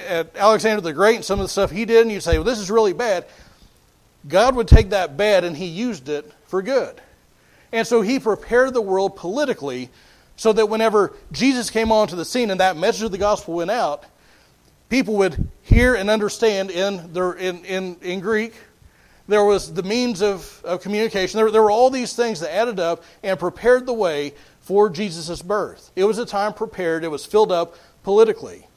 at 0.08 0.36
Alexander 0.36 0.82
the 0.82 0.92
Great 0.92 1.16
and 1.16 1.24
some 1.24 1.38
of 1.38 1.44
the 1.44 1.48
stuff 1.48 1.70
he 1.70 1.84
did, 1.84 2.02
and 2.02 2.12
you'd 2.12 2.22
say, 2.22 2.36
Well, 2.36 2.44
this 2.44 2.58
is 2.58 2.70
really 2.70 2.92
bad. 2.92 3.24
God 4.28 4.56
would 4.56 4.68
take 4.68 4.90
that 4.90 5.16
bad 5.16 5.44
and 5.44 5.56
he 5.56 5.66
used 5.66 6.08
it 6.08 6.30
for 6.46 6.62
good. 6.62 7.00
And 7.74 7.84
so 7.84 8.02
he 8.02 8.20
prepared 8.20 8.72
the 8.72 8.80
world 8.80 9.16
politically 9.16 9.90
so 10.36 10.52
that 10.52 10.66
whenever 10.66 11.12
Jesus 11.32 11.70
came 11.70 11.90
onto 11.90 12.14
the 12.14 12.24
scene 12.24 12.52
and 12.52 12.60
that 12.60 12.76
message 12.76 13.02
of 13.02 13.10
the 13.10 13.18
gospel 13.18 13.54
went 13.54 13.72
out, 13.72 14.04
people 14.88 15.16
would 15.16 15.50
hear 15.62 15.96
and 15.96 16.08
understand 16.08 16.70
in, 16.70 17.12
their, 17.12 17.32
in, 17.32 17.64
in, 17.64 17.96
in 18.00 18.20
Greek. 18.20 18.54
There 19.26 19.44
was 19.44 19.74
the 19.74 19.82
means 19.82 20.22
of, 20.22 20.62
of 20.64 20.82
communication. 20.82 21.36
There, 21.36 21.50
there 21.50 21.64
were 21.64 21.70
all 21.72 21.90
these 21.90 22.14
things 22.14 22.38
that 22.40 22.54
added 22.54 22.78
up 22.78 23.02
and 23.24 23.36
prepared 23.40 23.86
the 23.86 23.92
way 23.92 24.34
for 24.60 24.88
Jesus' 24.88 25.42
birth. 25.42 25.90
It 25.96 26.04
was 26.04 26.18
a 26.18 26.26
time 26.26 26.54
prepared, 26.54 27.02
it 27.02 27.08
was 27.08 27.26
filled 27.26 27.50
up 27.50 27.74
politically. 28.04 28.68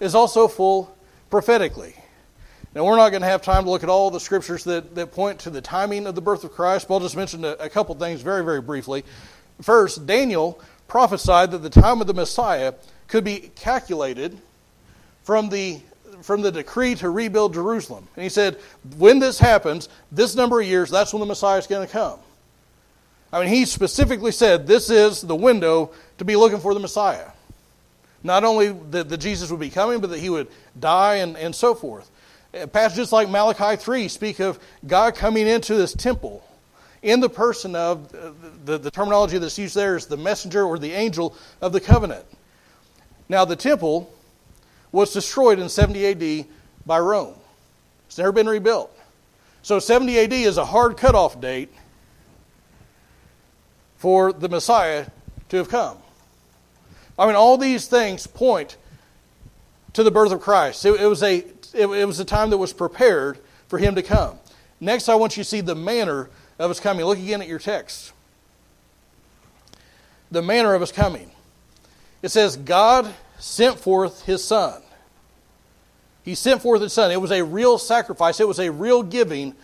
It's 0.00 0.14
also 0.14 0.48
full 0.48 0.96
prophetically. 1.28 1.96
Now, 2.74 2.84
we're 2.84 2.96
not 2.96 3.10
going 3.10 3.22
to 3.22 3.28
have 3.28 3.42
time 3.42 3.64
to 3.64 3.70
look 3.70 3.82
at 3.82 3.88
all 3.88 4.10
the 4.10 4.20
scriptures 4.20 4.64
that, 4.64 4.94
that 4.94 5.12
point 5.12 5.40
to 5.40 5.50
the 5.50 5.60
timing 5.60 6.06
of 6.06 6.14
the 6.14 6.20
birth 6.20 6.44
of 6.44 6.52
Christ, 6.52 6.86
but 6.86 6.94
I'll 6.94 7.00
just 7.00 7.16
mention 7.16 7.44
a, 7.44 7.52
a 7.52 7.68
couple 7.68 7.94
things 7.94 8.20
very, 8.20 8.44
very 8.44 8.60
briefly. 8.60 9.04
First, 9.62 10.06
Daniel 10.06 10.60
prophesied 10.86 11.50
that 11.52 11.58
the 11.58 11.70
time 11.70 12.00
of 12.00 12.06
the 12.06 12.14
Messiah 12.14 12.74
could 13.08 13.24
be 13.24 13.50
calculated 13.56 14.38
from 15.22 15.48
the 15.48 15.80
from 16.22 16.42
the 16.42 16.50
decree 16.50 16.96
to 16.96 17.10
rebuild 17.10 17.54
Jerusalem. 17.54 18.08
And 18.16 18.24
he 18.24 18.28
said, 18.28 18.58
when 18.96 19.20
this 19.20 19.38
happens, 19.38 19.88
this 20.10 20.34
number 20.34 20.60
of 20.60 20.66
years, 20.66 20.90
that's 20.90 21.12
when 21.12 21.20
the 21.20 21.26
Messiah 21.26 21.58
is 21.58 21.68
going 21.68 21.86
to 21.86 21.92
come. 21.92 22.18
I 23.32 23.40
mean, 23.40 23.48
he 23.48 23.64
specifically 23.66 24.32
said 24.32 24.66
this 24.66 24.90
is 24.90 25.20
the 25.20 25.36
window 25.36 25.92
to 26.18 26.24
be 26.24 26.34
looking 26.34 26.58
for 26.58 26.74
the 26.74 26.80
Messiah. 26.80 27.26
Not 28.24 28.42
only 28.42 28.72
that, 28.90 29.08
that 29.08 29.18
Jesus 29.18 29.50
would 29.50 29.60
be 29.60 29.70
coming, 29.70 30.00
but 30.00 30.10
that 30.10 30.18
he 30.18 30.28
would 30.28 30.48
die 30.78 31.16
and, 31.16 31.36
and 31.36 31.54
so 31.54 31.74
forth. 31.74 32.10
Passages 32.66 33.12
like 33.12 33.28
Malachi 33.28 33.76
3 33.76 34.08
speak 34.08 34.40
of 34.40 34.58
God 34.86 35.14
coming 35.14 35.46
into 35.46 35.74
this 35.74 35.92
temple 35.92 36.44
in 37.02 37.20
the 37.20 37.28
person 37.28 37.76
of 37.76 38.14
uh, 38.14 38.32
the, 38.64 38.78
the 38.78 38.90
terminology 38.90 39.38
that's 39.38 39.58
used 39.58 39.74
there 39.74 39.96
is 39.96 40.06
the 40.06 40.16
messenger 40.16 40.64
or 40.64 40.78
the 40.78 40.92
angel 40.92 41.36
of 41.60 41.72
the 41.72 41.80
covenant. 41.80 42.24
Now, 43.28 43.44
the 43.44 43.56
temple 43.56 44.12
was 44.90 45.12
destroyed 45.12 45.58
in 45.58 45.68
70 45.68 46.06
AD 46.42 46.46
by 46.86 46.98
Rome. 46.98 47.34
It's 48.06 48.18
never 48.18 48.32
been 48.32 48.48
rebuilt. 48.48 48.94
So 49.62 49.78
70 49.78 50.18
AD 50.18 50.32
is 50.32 50.56
a 50.56 50.64
hard 50.64 50.96
cutoff 50.96 51.40
date 51.40 51.72
for 53.96 54.32
the 54.32 54.48
Messiah 54.48 55.06
to 55.50 55.56
have 55.58 55.68
come. 55.68 55.98
I 57.18 57.26
mean, 57.26 57.34
all 57.34 57.58
these 57.58 57.86
things 57.86 58.26
point 58.26 58.76
to 59.92 60.02
the 60.02 60.10
birth 60.10 60.32
of 60.32 60.40
Christ. 60.40 60.84
It, 60.86 61.00
it 61.00 61.06
was 61.06 61.22
a 61.22 61.44
it, 61.74 61.86
it 61.86 62.04
was 62.04 62.20
a 62.20 62.24
time 62.24 62.50
that 62.50 62.58
was 62.58 62.72
prepared 62.72 63.38
for 63.68 63.78
him 63.78 63.94
to 63.94 64.02
come. 64.02 64.38
Next, 64.80 65.08
I 65.08 65.14
want 65.14 65.36
you 65.36 65.42
to 65.42 65.48
see 65.48 65.60
the 65.60 65.74
manner 65.74 66.30
of 66.58 66.70
his 66.70 66.80
coming. 66.80 67.04
Look 67.04 67.18
again 67.18 67.40
at 67.40 67.48
your 67.48 67.58
text. 67.58 68.12
The 70.30 70.42
manner 70.42 70.74
of 70.74 70.80
his 70.80 70.92
coming. 70.92 71.30
It 72.22 72.30
says, 72.30 72.56
God 72.56 73.12
sent 73.38 73.78
forth 73.78 74.24
his 74.24 74.44
son. 74.44 74.82
He 76.22 76.34
sent 76.34 76.62
forth 76.62 76.82
his 76.82 76.92
son. 76.92 77.10
It 77.10 77.20
was 77.20 77.32
a 77.32 77.42
real 77.42 77.78
sacrifice, 77.78 78.40
it 78.40 78.48
was 78.48 78.58
a 78.58 78.70
real 78.70 79.02
giving 79.02 79.54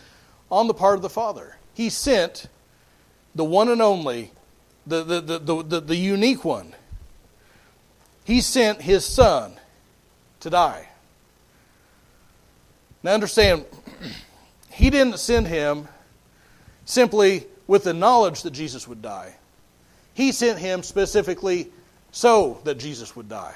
on 0.49 0.67
the 0.67 0.73
part 0.73 0.95
of 0.95 1.01
the 1.01 1.09
Father. 1.09 1.57
He 1.73 1.89
sent 1.89 2.47
the 3.35 3.43
one 3.43 3.69
and 3.69 3.81
only, 3.81 4.31
the, 4.87 5.03
the, 5.03 5.21
the, 5.21 5.39
the, 5.39 5.63
the, 5.63 5.81
the 5.81 5.95
unique 5.95 6.45
one. 6.45 6.73
He 8.23 8.41
sent 8.41 8.81
his 8.81 9.05
son 9.05 9.59
to 10.39 10.49
die. 10.49 10.87
Now 13.05 13.13
understand, 13.13 13.65
he 14.71 14.89
didn't 14.89 15.19
send 15.19 15.45
him 15.45 15.87
simply 16.85 17.45
with 17.67 17.83
the 17.83 17.93
knowledge 17.93 18.41
that 18.41 18.49
Jesus 18.49 18.87
would 18.87 19.03
die. 19.03 19.35
He 20.15 20.31
sent 20.31 20.57
him 20.57 20.81
specifically 20.81 21.71
so 22.09 22.59
that 22.63 22.79
Jesus 22.79 23.15
would 23.15 23.29
die. 23.29 23.53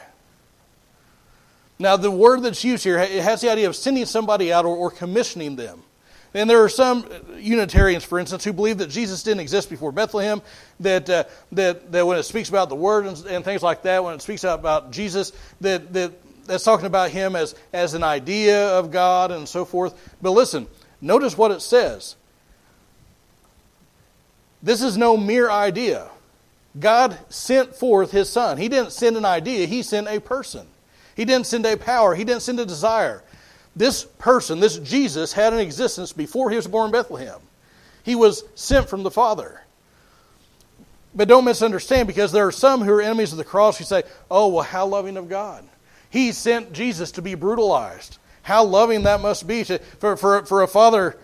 Now, 1.79 1.97
the 1.97 2.11
word 2.11 2.43
that's 2.43 2.63
used 2.63 2.83
here 2.83 2.99
it 2.99 3.23
has 3.23 3.41
the 3.41 3.49
idea 3.49 3.67
of 3.67 3.75
sending 3.75 4.05
somebody 4.05 4.53
out 4.53 4.65
or, 4.65 4.75
or 4.75 4.91
commissioning 4.91 5.55
them. 5.55 5.81
And 6.35 6.47
there 6.47 6.63
are 6.63 6.69
some 6.69 7.09
Unitarians, 7.39 8.03
for 8.03 8.19
instance, 8.19 8.43
who 8.43 8.53
believe 8.53 8.77
that 8.77 8.91
Jesus 8.91 9.23
didn't 9.23 9.39
exist 9.39 9.67
before 9.67 9.91
Bethlehem, 9.91 10.43
that, 10.81 11.09
uh, 11.09 11.23
that, 11.53 11.91
that 11.91 12.05
when 12.05 12.19
it 12.19 12.23
speaks 12.23 12.49
about 12.49 12.69
the 12.69 12.75
Word 12.75 13.07
and, 13.07 13.25
and, 13.25 13.43
things 13.43 13.63
like 13.63 13.81
that, 13.81 14.03
when 14.03 14.13
it 14.13 14.21
speaks 14.21 14.43
about 14.43 14.91
Jesus, 14.91 15.31
that, 15.61 15.91
that 15.93 16.11
that's 16.49 16.63
talking 16.63 16.85
about 16.85 17.11
him 17.11 17.35
as, 17.35 17.55
as 17.71 17.93
an 17.93 18.03
idea 18.03 18.67
of 18.69 18.91
God 18.91 19.31
and 19.31 19.47
so 19.47 19.63
forth. 19.63 20.15
But 20.21 20.31
listen, 20.31 20.67
notice 20.99 21.37
what 21.37 21.51
it 21.51 21.61
says. 21.61 22.15
This 24.61 24.81
is 24.81 24.97
no 24.97 25.15
mere 25.15 25.49
idea. 25.49 26.09
God 26.77 27.17
sent 27.29 27.75
forth 27.75 28.11
his 28.11 28.29
son. 28.29 28.57
He 28.57 28.67
didn't 28.67 28.91
send 28.91 29.15
an 29.15 29.25
idea, 29.25 29.65
he 29.65 29.81
sent 29.83 30.07
a 30.07 30.19
person. 30.19 30.67
He 31.15 31.25
didn't 31.25 31.47
send 31.47 31.65
a 31.65 31.77
power, 31.77 32.15
he 32.15 32.23
didn't 32.23 32.41
send 32.41 32.59
a 32.59 32.65
desire. 32.65 33.23
This 33.75 34.03
person, 34.03 34.59
this 34.59 34.77
Jesus, 34.77 35.31
had 35.31 35.53
an 35.53 35.59
existence 35.59 36.11
before 36.11 36.49
he 36.49 36.55
was 36.55 36.67
born 36.67 36.87
in 36.87 36.91
Bethlehem. 36.91 37.39
He 38.03 38.15
was 38.15 38.43
sent 38.55 38.89
from 38.89 39.03
the 39.03 39.11
Father. 39.11 39.61
But 41.13 41.27
don't 41.27 41.45
misunderstand 41.45 42.07
because 42.07 42.31
there 42.31 42.47
are 42.47 42.51
some 42.51 42.81
who 42.81 42.91
are 42.91 43.01
enemies 43.01 43.31
of 43.31 43.37
the 43.37 43.43
cross 43.43 43.77
who 43.77 43.83
say, 43.83 44.03
oh, 44.29 44.47
well, 44.47 44.63
how 44.63 44.85
loving 44.85 45.17
of 45.17 45.29
God. 45.29 45.67
He 46.09 46.31
sent 46.31 46.73
Jesus 46.73 47.11
to 47.13 47.21
be 47.21 47.35
brutalized. 47.35 48.17
How 48.41 48.63
loving 48.63 49.03
that 49.03 49.21
must 49.21 49.47
be 49.47 49.63
to, 49.65 49.79
for, 49.99 50.17
for, 50.17 50.45
for 50.45 50.63
a 50.63 50.67
father 50.67 51.17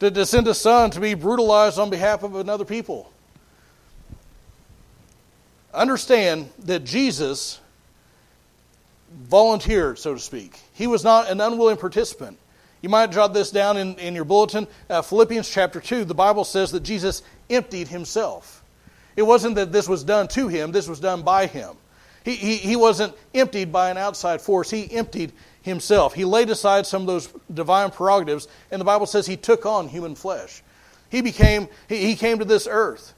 to, 0.00 0.10
to 0.10 0.26
send 0.26 0.48
a 0.48 0.54
son 0.54 0.90
to 0.90 1.00
be 1.00 1.14
brutalized 1.14 1.78
on 1.78 1.90
behalf 1.90 2.22
of 2.22 2.34
another 2.34 2.64
people. 2.64 3.10
Understand 5.72 6.50
that 6.60 6.84
Jesus 6.84 7.60
volunteered, 9.12 9.98
so 9.98 10.14
to 10.14 10.20
speak. 10.20 10.58
He 10.72 10.86
was 10.86 11.04
not 11.04 11.30
an 11.30 11.40
unwilling 11.40 11.76
participant. 11.76 12.38
You 12.82 12.88
might 12.88 13.12
jot 13.12 13.32
this 13.32 13.50
down 13.50 13.76
in, 13.76 13.94
in 13.96 14.14
your 14.14 14.24
bulletin. 14.24 14.66
Uh, 14.90 15.00
Philippians 15.00 15.48
chapter 15.48 15.80
2, 15.80 16.04
the 16.04 16.14
Bible 16.14 16.44
says 16.44 16.70
that 16.72 16.82
Jesus 16.82 17.22
emptied 17.48 17.88
himself. 17.88 18.62
It 19.16 19.22
wasn't 19.22 19.54
that 19.54 19.72
this 19.72 19.88
was 19.88 20.04
done 20.04 20.28
to 20.28 20.48
him, 20.48 20.72
this 20.72 20.88
was 20.88 21.00
done 21.00 21.22
by 21.22 21.46
him. 21.46 21.76
He, 22.24 22.36
he, 22.36 22.56
he 22.56 22.76
wasn't 22.76 23.14
emptied 23.34 23.70
by 23.70 23.90
an 23.90 23.98
outside 23.98 24.40
force, 24.40 24.70
he 24.70 24.90
emptied 24.90 25.32
himself. 25.62 26.14
He 26.14 26.24
laid 26.24 26.50
aside 26.50 26.86
some 26.86 27.02
of 27.02 27.06
those 27.06 27.28
divine 27.52 27.90
prerogatives, 27.90 28.48
and 28.70 28.80
the 28.80 28.84
Bible 28.84 29.06
says 29.06 29.26
he 29.26 29.36
took 29.36 29.66
on 29.66 29.88
human 29.88 30.14
flesh. 30.14 30.62
He 31.10 31.20
became 31.20 31.68
he, 31.88 31.98
he 31.98 32.16
came 32.16 32.38
to 32.38 32.44
this 32.44 32.66
earth. 32.70 33.14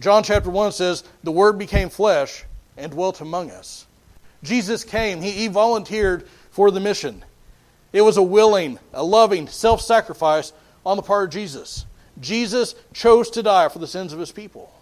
John 0.00 0.22
chapter 0.22 0.50
1 0.50 0.72
says, 0.72 1.04
The 1.24 1.32
Word 1.32 1.58
became 1.58 1.88
flesh 1.88 2.44
and 2.76 2.92
dwelt 2.92 3.20
among 3.20 3.50
us. 3.50 3.86
Jesus 4.42 4.84
came, 4.84 5.20
he, 5.20 5.32
he 5.32 5.48
volunteered 5.48 6.26
for 6.50 6.70
the 6.70 6.80
mission. 6.80 7.24
It 7.92 8.02
was 8.02 8.16
a 8.16 8.22
willing, 8.22 8.78
a 8.92 9.02
loving 9.02 9.48
self 9.48 9.80
sacrifice 9.80 10.52
on 10.86 10.96
the 10.96 11.02
part 11.02 11.24
of 11.24 11.30
Jesus. 11.30 11.84
Jesus 12.20 12.74
chose 12.92 13.30
to 13.30 13.42
die 13.42 13.68
for 13.68 13.78
the 13.78 13.86
sins 13.86 14.12
of 14.12 14.18
his 14.18 14.32
people. 14.32 14.72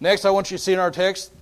Next, 0.00 0.24
I 0.24 0.30
want 0.30 0.50
you 0.50 0.56
to 0.56 0.62
see 0.62 0.72
in 0.72 0.78
our 0.78 0.90
text 0.90 1.32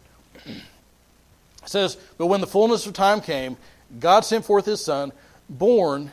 it 0.47 1.68
says, 1.68 1.97
But 2.16 2.26
when 2.26 2.40
the 2.40 2.47
fullness 2.47 2.87
of 2.87 2.92
time 2.92 3.21
came, 3.21 3.57
God 3.99 4.21
sent 4.21 4.45
forth 4.45 4.66
his 4.66 4.85
son, 4.85 5.12
born 5.49 6.12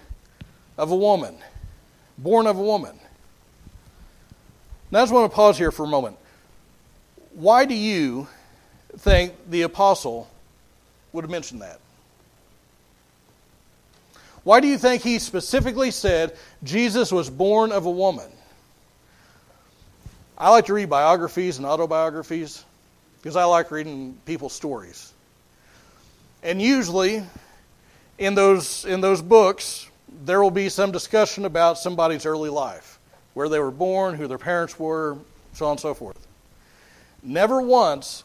of 0.77 0.91
a 0.91 0.95
woman. 0.95 1.37
Born 2.17 2.47
of 2.47 2.57
a 2.57 2.61
woman. 2.61 2.99
Now, 4.91 4.99
I 4.99 5.01
just 5.03 5.13
want 5.13 5.31
to 5.31 5.35
pause 5.35 5.57
here 5.57 5.71
for 5.71 5.83
a 5.83 5.87
moment. 5.87 6.17
Why 7.33 7.65
do 7.65 7.73
you 7.73 8.27
think 8.97 9.33
the 9.49 9.63
apostle 9.63 10.29
would 11.11 11.23
have 11.23 11.31
mentioned 11.31 11.61
that? 11.61 11.79
Why 14.43 14.59
do 14.59 14.67
you 14.67 14.77
think 14.77 15.01
he 15.01 15.19
specifically 15.19 15.89
said 15.89 16.37
Jesus 16.63 17.11
was 17.11 17.29
born 17.29 17.71
of 17.71 17.87
a 17.87 17.91
woman? 17.91 18.31
I 20.37 20.49
like 20.51 20.65
to 20.65 20.73
read 20.73 20.89
biographies 20.89 21.57
and 21.57 21.65
autobiographies 21.65 22.63
because 23.25 23.35
I 23.35 23.45
like 23.45 23.71
reading 23.71 24.15
people's 24.27 24.53
stories. 24.53 25.11
And 26.43 26.61
usually, 26.61 27.23
in 28.19 28.35
those, 28.35 28.85
in 28.85 29.01
those 29.01 29.19
books, 29.19 29.89
there 30.25 30.43
will 30.43 30.51
be 30.51 30.69
some 30.69 30.91
discussion 30.91 31.45
about 31.45 31.79
somebody's 31.79 32.27
early 32.27 32.51
life. 32.51 32.99
where 33.33 33.49
they 33.49 33.57
were 33.57 33.71
born, 33.71 34.13
who 34.13 34.27
their 34.27 34.37
parents 34.37 34.77
were, 34.77 35.17
so 35.53 35.65
on 35.65 35.71
and 35.71 35.79
so 35.79 35.95
forth. 35.95 36.27
Never 37.23 37.63
once 37.63 38.23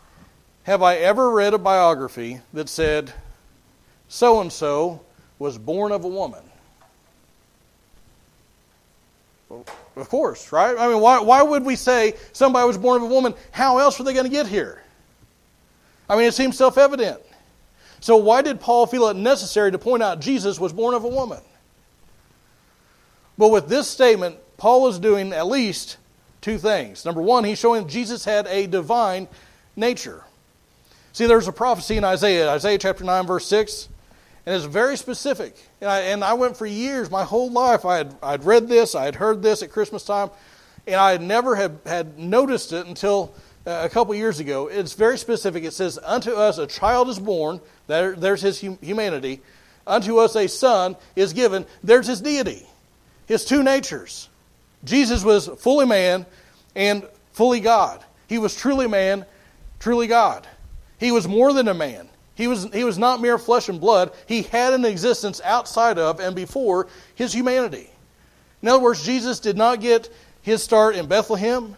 have 0.65 0.83
I 0.83 0.97
ever 0.97 1.31
read 1.31 1.55
a 1.55 1.59
biography 1.59 2.43
that 2.53 2.69
said, 2.69 3.11
so 4.07 4.43
and 4.43 4.53
so 4.53 5.01
was 5.39 5.57
born 5.57 5.93
of 5.93 6.05
a 6.05 6.09
woman. 6.09 6.43
of 9.51 10.09
course, 10.11 10.53
right? 10.53 10.77
I 10.79 10.89
mean, 10.89 11.01
why, 11.01 11.21
why 11.21 11.43
would 11.43 11.65
we 11.65 11.75
say 11.75 12.13
somebody 12.35 12.67
was 12.67 12.77
born 12.77 13.01
of 13.01 13.11
a 13.11 13.13
woman? 13.13 13.33
How 13.51 13.79
else 13.79 13.99
were 13.99 14.05
they 14.05 14.13
going 14.13 14.27
to 14.27 14.31
get 14.31 14.47
here? 14.47 14.83
I 16.11 16.17
mean, 16.17 16.25
it 16.25 16.35
seems 16.35 16.59
self 16.59 16.77
evident. 16.77 17.21
So, 18.01 18.17
why 18.17 18.43
did 18.43 18.61
Paul 18.61 18.87
feel 18.87 19.07
it 19.09 19.17
necessary 19.17 19.71
to 19.71 19.79
point 19.79 20.03
out 20.03 20.21
Jesus 20.21 20.59
was 20.59 20.73
born 20.73 20.95
of 20.95 21.05
a 21.05 21.09
woman? 21.09 21.39
But 23.39 23.49
with 23.49 23.69
this 23.69 23.89
statement, 23.89 24.37
Paul 24.57 24.89
is 24.89 24.99
doing 24.99 25.33
at 25.33 25.47
least 25.47 25.99
two 26.41 26.59
things. 26.59 27.05
Number 27.05 27.23
one, 27.23 27.45
he's 27.45 27.59
showing 27.59 27.87
Jesus 27.87 28.25
had 28.25 28.49
a 28.49 28.67
divine 28.67 29.29
nature. 29.77 30.25
See, 31.13 31.27
there's 31.27 31.47
a 31.47 31.53
prophecy 31.53 31.97
in 31.97 32.05
Isaiah, 32.05 32.51
Isaiah 32.51 32.79
chapter 32.79 33.05
9, 33.05 33.27
verse 33.27 33.47
6, 33.47 33.89
and 34.47 34.55
it's 34.55 34.65
very 34.65 34.97
specific. 34.97 35.57
And 35.81 35.89
I, 35.89 36.01
and 36.01 36.25
I 36.25 36.35
went 36.35 36.57
for 36.57 36.67
years, 36.67 37.11
my 37.11 37.25
whole 37.25 37.51
life, 37.51 37.85
I 37.85 37.99
had, 37.99 38.17
I'd 38.23 38.45
read 38.45 38.69
this, 38.69 38.95
I 38.95 39.05
had 39.05 39.15
heard 39.15 39.43
this 39.43 39.63
at 39.63 39.71
Christmas 39.71 40.05
time, 40.05 40.31
and 40.87 40.97
I 40.97 41.17
never 41.19 41.55
had, 41.55 41.79
had 41.87 42.19
noticed 42.19 42.73
it 42.73 42.87
until 42.87 43.35
Uh, 43.67 43.83
a 43.85 43.91
couple 43.91 44.15
years 44.15 44.41
ago. 44.41 44.69
It's 44.69 44.95
very 44.95 45.19
specific. 45.19 45.65
It 45.65 45.75
says, 45.75 45.99
Unto 46.03 46.33
us 46.33 46.57
a 46.57 46.67
child 46.67 47.11
is 47.11 47.19
born, 47.19 47.61
there, 47.89 48.17
there's 48.17 48.41
his 48.41 48.59
humanity. 48.59 49.43
Unto 49.87 50.17
us 50.17 50.35
a 50.35 50.49
son 50.49 50.97
is 51.15 51.35
given, 51.35 51.67
there's 51.83 52.07
his 52.07 52.23
deity, 52.23 52.67
his 53.27 53.45
two 53.45 53.63
natures. 53.63 54.31
Jesus 54.85 55.23
was 55.23 55.47
fully 55.59 55.85
man 55.85 56.25
and 56.75 57.07
fully 57.33 57.61
God. 57.61 58.03
He 58.29 58.39
was 58.39 58.57
truly 58.57 58.89
man, 58.89 59.27
truly 59.79 60.07
God. 60.07 60.47
He 60.99 61.13
was 61.13 61.29
more 61.29 61.53
than 61.53 61.69
a 61.69 61.75
man. 61.75 62.09
He 62.37 62.47
was, 62.47 62.65
he 62.73 62.85
was 62.85 62.97
not 62.97 63.21
mere 63.21 63.37
flesh 63.37 63.69
and 63.69 63.79
blood. 63.79 64.13
He 64.27 64.43
had 64.43 64.73
an 64.73 64.87
existence 64.87 65.39
outside 65.45 65.99
of 65.99 66.19
and 66.19 66.35
before 66.35 66.87
his 67.15 67.35
humanity. 67.35 67.91
In 68.63 68.69
other 68.69 68.83
words, 68.83 69.05
Jesus 69.05 69.39
did 69.39 69.59
not 69.59 69.81
get 69.81 70.09
his 70.41 70.63
start 70.63 70.97
in 70.97 71.07
Bethlehem, 71.07 71.77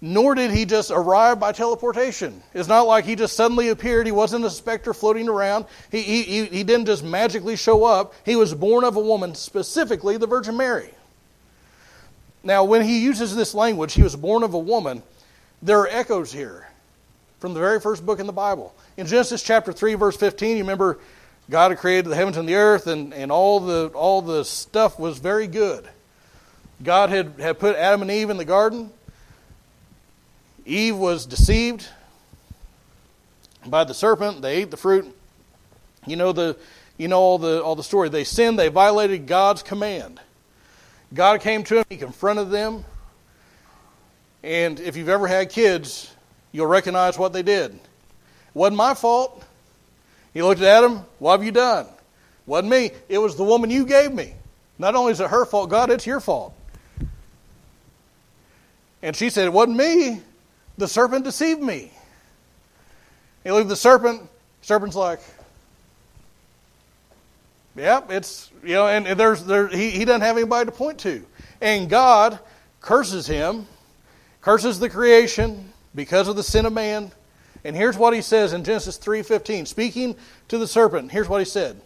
nor 0.00 0.34
did 0.34 0.50
he 0.50 0.64
just 0.64 0.90
arrive 0.90 1.38
by 1.38 1.52
teleportation. 1.52 2.42
It's 2.54 2.68
not 2.68 2.86
like 2.86 3.04
he 3.04 3.16
just 3.16 3.36
suddenly 3.36 3.68
appeared. 3.68 4.06
He 4.06 4.12
wasn't 4.12 4.44
a 4.44 4.50
specter 4.50 4.94
floating 4.94 5.28
around. 5.28 5.66
He, 5.90 6.02
he, 6.02 6.44
he 6.46 6.64
didn't 6.64 6.86
just 6.86 7.04
magically 7.04 7.56
show 7.56 7.84
up. 7.84 8.14
He 8.24 8.36
was 8.36 8.54
born 8.54 8.84
of 8.84 8.96
a 8.96 9.00
woman, 9.00 9.34
specifically 9.34 10.16
the 10.16 10.26
Virgin 10.26 10.56
Mary. 10.56 10.90
Now, 12.42 12.64
when 12.64 12.82
he 12.82 13.00
uses 13.00 13.36
this 13.36 13.54
language, 13.54 13.92
he 13.92 14.02
was 14.02 14.16
born 14.16 14.42
of 14.42 14.54
a 14.54 14.58
woman, 14.58 15.02
there 15.60 15.80
are 15.80 15.88
echoes 15.88 16.32
here 16.32 16.66
from 17.38 17.52
the 17.52 17.60
very 17.60 17.80
first 17.80 18.04
book 18.06 18.18
in 18.18 18.26
the 18.26 18.32
Bible. 18.32 18.74
In 18.96 19.06
Genesis 19.06 19.42
chapter 19.42 19.72
3, 19.72 19.94
verse 19.94 20.16
15, 20.16 20.56
you 20.56 20.62
remember 20.62 20.98
God 21.50 21.72
had 21.72 21.78
created 21.78 22.06
the 22.06 22.16
heavens 22.16 22.38
and 22.38 22.48
the 22.48 22.54
earth, 22.54 22.86
and, 22.86 23.12
and 23.12 23.30
all, 23.30 23.60
the, 23.60 23.88
all 23.88 24.22
the 24.22 24.44
stuff 24.44 24.98
was 24.98 25.18
very 25.18 25.46
good. 25.46 25.86
God 26.82 27.10
had, 27.10 27.34
had 27.38 27.58
put 27.58 27.76
Adam 27.76 28.02
and 28.02 28.10
Eve 28.10 28.30
in 28.30 28.38
the 28.38 28.44
garden. 28.44 28.90
Eve 30.70 30.96
was 30.96 31.26
deceived 31.26 31.88
by 33.66 33.82
the 33.82 33.92
serpent. 33.92 34.40
They 34.40 34.58
ate 34.58 34.70
the 34.70 34.76
fruit. 34.76 35.16
You 36.06 36.14
know 36.14 36.32
the 36.32 36.56
you 36.96 37.08
know 37.08 37.18
all 37.18 37.38
the 37.38 37.60
all 37.62 37.74
the 37.74 37.82
story. 37.82 38.08
They 38.08 38.22
sinned, 38.22 38.56
they 38.56 38.68
violated 38.68 39.26
God's 39.26 39.64
command. 39.64 40.20
God 41.12 41.40
came 41.40 41.64
to 41.64 41.74
them, 41.74 41.84
he 41.88 41.96
confronted 41.96 42.50
them. 42.50 42.84
And 44.44 44.78
if 44.78 44.96
you've 44.96 45.08
ever 45.08 45.26
had 45.26 45.50
kids, 45.50 46.14
you'll 46.52 46.68
recognize 46.68 47.18
what 47.18 47.32
they 47.32 47.42
did. 47.42 47.72
It 47.72 47.80
wasn't 48.54 48.76
my 48.76 48.94
fault. 48.94 49.44
He 50.32 50.40
looked 50.40 50.60
at 50.60 50.68
Adam, 50.68 51.04
What 51.18 51.32
have 51.32 51.44
you 51.44 51.50
done? 51.50 51.86
It 51.86 51.92
wasn't 52.46 52.70
me. 52.70 52.92
It 53.08 53.18
was 53.18 53.34
the 53.34 53.44
woman 53.44 53.70
you 53.70 53.84
gave 53.84 54.12
me. 54.12 54.34
Not 54.78 54.94
only 54.94 55.10
is 55.10 55.20
it 55.20 55.30
her 55.30 55.44
fault, 55.44 55.68
God, 55.68 55.90
it's 55.90 56.06
your 56.06 56.20
fault. 56.20 56.54
And 59.02 59.16
she 59.16 59.30
said, 59.30 59.46
It 59.46 59.52
wasn't 59.52 59.76
me. 59.76 60.22
The 60.80 60.88
serpent 60.88 61.26
deceived 61.26 61.60
me. 61.60 61.92
Looked 63.44 63.64
at 63.64 63.68
the 63.68 63.76
serpent. 63.76 64.22
serpent's 64.62 64.96
like, 64.96 65.20
Yep, 67.76 68.10
it's 68.10 68.50
you 68.64 68.72
know, 68.72 68.86
and, 68.88 69.06
and 69.06 69.20
there's 69.20 69.44
there 69.44 69.68
he, 69.68 69.90
he 69.90 70.06
doesn't 70.06 70.22
have 70.22 70.38
anybody 70.38 70.70
to 70.70 70.72
point 70.72 70.98
to. 71.00 71.22
And 71.60 71.90
God 71.90 72.38
curses 72.80 73.26
him, 73.26 73.66
curses 74.40 74.80
the 74.80 74.88
creation 74.88 75.70
because 75.94 76.28
of 76.28 76.36
the 76.36 76.42
sin 76.42 76.64
of 76.64 76.72
man. 76.72 77.12
And 77.62 77.76
here's 77.76 77.98
what 77.98 78.14
he 78.14 78.22
says 78.22 78.54
in 78.54 78.64
Genesis 78.64 78.98
3:15, 78.98 79.68
speaking 79.68 80.16
to 80.48 80.56
the 80.56 80.66
serpent. 80.66 81.12
Here's 81.12 81.28
what 81.28 81.40
he 81.40 81.44
said. 81.44 81.78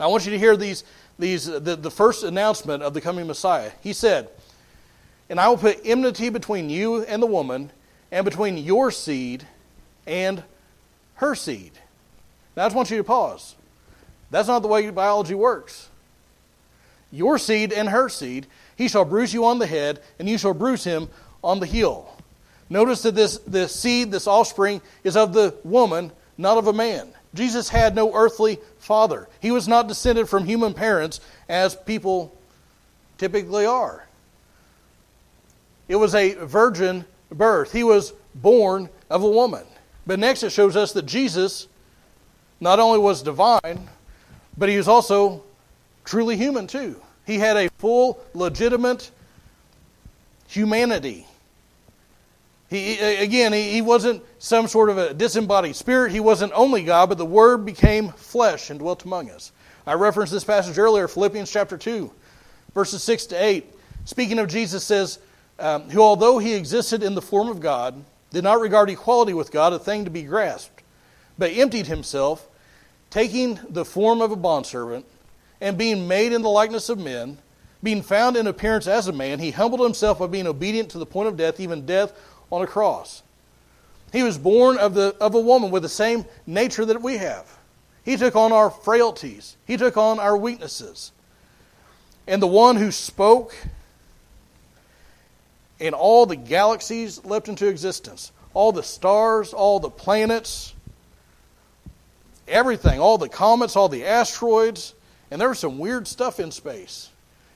Now, 0.00 0.06
I 0.06 0.08
want 0.08 0.24
you 0.24 0.32
to 0.32 0.38
hear 0.38 0.56
these 0.56 0.82
these 1.16 1.46
the, 1.46 1.76
the 1.76 1.92
first 1.92 2.24
announcement 2.24 2.82
of 2.82 2.92
the 2.92 3.00
coming 3.00 3.28
Messiah. 3.28 3.70
He 3.82 3.92
said, 3.92 4.28
"And 5.28 5.40
I 5.40 5.48
will 5.48 5.56
put 5.56 5.80
enmity 5.84 6.28
between 6.28 6.70
you 6.70 7.02
and 7.04 7.22
the 7.22 7.26
woman, 7.26 7.70
and 8.10 8.24
between 8.24 8.58
your 8.58 8.90
seed 8.90 9.46
and 10.06 10.42
her 11.16 11.34
seed." 11.34 11.72
Now, 12.56 12.64
I 12.64 12.66
just 12.66 12.76
want 12.76 12.90
you 12.90 12.98
to 12.98 13.04
pause. 13.04 13.54
That's 14.30 14.48
not 14.48 14.60
the 14.60 14.68
way 14.68 14.88
biology 14.90 15.34
works. 15.34 15.88
Your 17.10 17.38
seed 17.38 17.72
and 17.72 17.88
her 17.88 18.08
seed, 18.08 18.46
he 18.76 18.88
shall 18.88 19.04
bruise 19.04 19.34
you 19.34 19.44
on 19.44 19.58
the 19.58 19.66
head, 19.66 20.00
and 20.18 20.28
you 20.28 20.38
shall 20.38 20.54
bruise 20.54 20.84
him 20.84 21.08
on 21.44 21.60
the 21.60 21.66
heel. 21.66 22.14
Notice 22.70 23.02
that 23.02 23.14
this, 23.14 23.38
this 23.46 23.74
seed, 23.74 24.10
this 24.10 24.26
offspring, 24.26 24.80
is 25.04 25.16
of 25.16 25.34
the 25.34 25.54
woman, 25.62 26.10
not 26.38 26.56
of 26.56 26.66
a 26.66 26.72
man. 26.72 27.12
Jesus 27.34 27.68
had 27.68 27.94
no 27.94 28.14
earthly 28.14 28.58
father. 28.78 29.28
He 29.40 29.50
was 29.50 29.68
not 29.68 29.88
descended 29.88 30.28
from 30.28 30.44
human 30.44 30.72
parents 30.72 31.20
as 31.48 31.74
people 31.74 32.34
typically 33.18 33.66
are. 33.66 34.06
It 35.88 35.96
was 35.96 36.14
a 36.14 36.34
virgin 36.34 37.04
birth. 37.30 37.72
He 37.72 37.84
was 37.84 38.12
born 38.34 38.88
of 39.10 39.22
a 39.22 39.28
woman. 39.28 39.64
But 40.06 40.18
next 40.18 40.42
it 40.42 40.50
shows 40.50 40.76
us 40.76 40.92
that 40.92 41.06
Jesus 41.06 41.68
not 42.60 42.78
only 42.80 42.98
was 42.98 43.22
divine, 43.22 43.88
but 44.56 44.68
he 44.68 44.76
was 44.76 44.88
also 44.88 45.42
truly 46.04 46.36
human, 46.36 46.66
too. 46.66 47.00
He 47.26 47.38
had 47.38 47.56
a 47.56 47.68
full, 47.78 48.20
legitimate 48.34 49.10
humanity. 50.48 51.26
He, 52.68 52.98
again, 52.98 53.52
he, 53.52 53.70
he 53.70 53.82
wasn't 53.82 54.22
some 54.38 54.66
sort 54.66 54.90
of 54.90 54.98
a 54.98 55.12
disembodied 55.12 55.76
spirit. 55.76 56.12
He 56.12 56.20
wasn't 56.20 56.52
only 56.54 56.84
God, 56.84 57.08
but 57.08 57.18
the 57.18 57.26
Word 57.26 57.66
became 57.66 58.08
flesh 58.10 58.70
and 58.70 58.78
dwelt 58.78 59.04
among 59.04 59.30
us. 59.30 59.52
I 59.86 59.94
referenced 59.94 60.32
this 60.32 60.44
passage 60.44 60.78
earlier, 60.78 61.08
Philippians 61.08 61.50
chapter 61.50 61.76
2, 61.76 62.10
verses 62.74 63.02
6 63.02 63.26
to 63.26 63.44
8. 63.44 63.66
Speaking 64.04 64.38
of 64.38 64.48
Jesus, 64.48 64.84
says, 64.84 65.18
um, 65.62 65.88
Who, 65.90 66.02
although 66.02 66.38
he 66.38 66.54
existed 66.54 67.02
in 67.02 67.14
the 67.14 67.22
form 67.22 67.48
of 67.48 67.60
God, 67.60 68.04
did 68.30 68.44
not 68.44 68.60
regard 68.60 68.90
equality 68.90 69.32
with 69.32 69.50
God 69.50 69.72
a 69.72 69.78
thing 69.78 70.04
to 70.04 70.10
be 70.10 70.22
grasped, 70.22 70.82
but 71.38 71.52
emptied 71.52 71.86
himself 71.86 72.48
taking 73.12 73.60
the 73.68 73.84
form 73.84 74.22
of 74.22 74.32
a 74.32 74.36
bondservant, 74.36 75.04
and 75.60 75.76
being 75.76 76.08
made 76.08 76.32
in 76.32 76.40
the 76.40 76.48
likeness 76.48 76.88
of 76.88 76.98
men, 76.98 77.36
being 77.82 78.00
found 78.00 78.36
in 78.36 78.46
appearance 78.46 78.86
as 78.86 79.06
a 79.06 79.12
man, 79.12 79.38
he 79.38 79.50
humbled 79.50 79.82
himself 79.82 80.18
by 80.18 80.26
being 80.26 80.46
obedient 80.46 80.88
to 80.88 80.98
the 80.98 81.06
point 81.06 81.28
of 81.28 81.36
death, 81.36 81.60
even 81.60 81.84
death 81.84 82.12
on 82.50 82.62
a 82.62 82.66
cross. 82.66 83.22
He 84.12 84.22
was 84.22 84.38
born 84.38 84.78
of, 84.78 84.94
the, 84.94 85.14
of 85.20 85.34
a 85.34 85.40
woman 85.40 85.70
with 85.70 85.82
the 85.82 85.88
same 85.90 86.24
nature 86.46 86.86
that 86.86 87.02
we 87.02 87.18
have. 87.18 87.58
He 88.02 88.16
took 88.16 88.34
on 88.34 88.50
our 88.50 88.70
frailties, 88.70 89.56
he 89.66 89.76
took 89.76 89.96
on 89.96 90.18
our 90.18 90.36
weaknesses. 90.36 91.12
And 92.26 92.40
the 92.40 92.46
one 92.46 92.76
who 92.76 92.90
spoke, 92.90 93.54
and 95.82 95.96
all 95.96 96.26
the 96.26 96.36
galaxies 96.36 97.22
leapt 97.24 97.48
into 97.48 97.66
existence, 97.66 98.30
all 98.54 98.70
the 98.70 98.84
stars, 98.84 99.52
all 99.52 99.80
the 99.80 99.90
planets, 99.90 100.74
everything, 102.46 103.00
all 103.00 103.18
the 103.18 103.28
comets, 103.28 103.74
all 103.74 103.88
the 103.88 104.06
asteroids, 104.06 104.94
and 105.30 105.40
there 105.40 105.48
was 105.48 105.58
some 105.58 105.78
weird 105.78 106.06
stuff 106.06 106.38
in 106.38 106.52
space. 106.52 107.10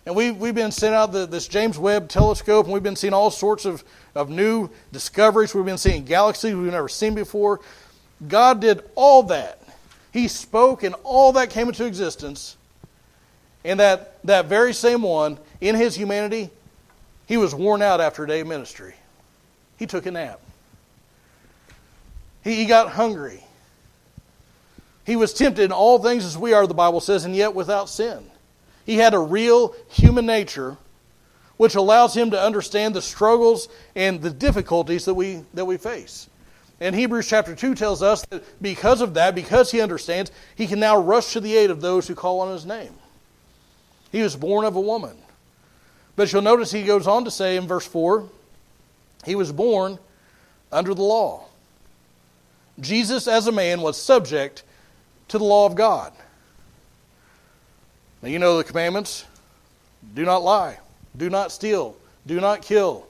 And 0.04 0.16
we, 0.16 0.32
we've 0.32 0.54
been 0.54 0.72
sent 0.72 0.94
out 0.94 1.12
the, 1.12 1.26
this 1.26 1.46
James 1.46 1.78
Webb 1.78 2.08
telescope, 2.08 2.66
and 2.66 2.74
we've 2.74 2.82
been 2.82 2.96
seeing 2.96 3.12
all 3.12 3.30
sorts 3.30 3.64
of, 3.64 3.84
of 4.14 4.28
new 4.28 4.70
discoveries. 4.92 5.54
We've 5.54 5.64
been 5.64 5.78
seeing 5.78 6.04
galaxies 6.04 6.54
we've 6.54 6.72
never 6.72 6.88
seen 6.88 7.14
before. 7.14 7.60
God 8.26 8.60
did 8.60 8.82
all 8.96 9.22
that. 9.24 9.60
He 10.12 10.26
spoke, 10.26 10.82
and 10.82 10.96
all 11.04 11.32
that 11.32 11.50
came 11.50 11.68
into 11.68 11.84
existence. 11.84 12.56
And 13.64 13.78
that, 13.78 14.18
that 14.24 14.46
very 14.46 14.72
same 14.72 15.02
one, 15.02 15.38
in 15.60 15.76
his 15.76 15.94
humanity, 15.94 16.50
he 17.26 17.36
was 17.36 17.54
worn 17.54 17.82
out 17.82 18.00
after 18.00 18.24
a 18.24 18.26
day 18.26 18.40
of 18.40 18.46
ministry. 18.46 18.94
He 19.76 19.86
took 19.86 20.06
a 20.06 20.10
nap. 20.10 20.40
He, 22.42 22.54
he 22.54 22.64
got 22.66 22.92
hungry. 22.92 23.42
He 25.04 25.16
was 25.16 25.34
tempted 25.34 25.64
in 25.64 25.72
all 25.72 25.98
things 25.98 26.24
as 26.24 26.38
we 26.38 26.52
are, 26.52 26.66
the 26.66 26.74
Bible 26.74 27.00
says, 27.00 27.24
and 27.24 27.34
yet 27.34 27.54
without 27.54 27.88
sin. 27.88 28.30
He 28.84 28.96
had 28.96 29.14
a 29.14 29.18
real 29.18 29.74
human 29.88 30.26
nature 30.26 30.76
which 31.56 31.74
allows 31.74 32.14
him 32.14 32.30
to 32.30 32.40
understand 32.40 32.94
the 32.94 33.02
struggles 33.02 33.68
and 33.94 34.20
the 34.20 34.30
difficulties 34.30 35.04
that 35.06 35.14
we, 35.14 35.42
that 35.54 35.64
we 35.64 35.76
face. 35.76 36.28
And 36.80 36.94
Hebrews 36.94 37.26
chapter 37.26 37.54
2 37.54 37.74
tells 37.74 38.02
us 38.02 38.24
that 38.26 38.44
because 38.60 39.00
of 39.00 39.14
that, 39.14 39.34
because 39.34 39.70
he 39.70 39.80
understands, 39.80 40.30
he 40.54 40.66
can 40.66 40.78
now 40.78 40.98
rush 40.98 41.32
to 41.32 41.40
the 41.40 41.56
aid 41.56 41.70
of 41.70 41.80
those 41.80 42.06
who 42.06 42.14
call 42.14 42.40
on 42.40 42.52
his 42.52 42.66
name. 42.66 42.92
He 44.12 44.22
was 44.22 44.36
born 44.36 44.64
of 44.64 44.76
a 44.76 44.80
woman. 44.80 45.16
But 46.16 46.32
you'll 46.32 46.42
notice 46.42 46.72
he 46.72 46.82
goes 46.82 47.06
on 47.06 47.24
to 47.24 47.30
say 47.30 47.56
in 47.56 47.66
verse 47.66 47.86
4 47.86 48.28
he 49.24 49.34
was 49.34 49.52
born 49.52 49.98
under 50.72 50.94
the 50.94 51.02
law. 51.02 51.44
Jesus, 52.80 53.26
as 53.26 53.46
a 53.46 53.52
man, 53.52 53.80
was 53.80 54.00
subject 54.00 54.62
to 55.28 55.38
the 55.38 55.44
law 55.44 55.66
of 55.66 55.74
God. 55.74 56.12
Now, 58.22 58.28
you 58.28 58.38
know 58.38 58.56
the 58.56 58.64
commandments 58.64 59.24
do 60.14 60.24
not 60.24 60.42
lie, 60.42 60.78
do 61.16 61.28
not 61.28 61.52
steal, 61.52 61.96
do 62.26 62.40
not 62.40 62.62
kill, 62.62 63.06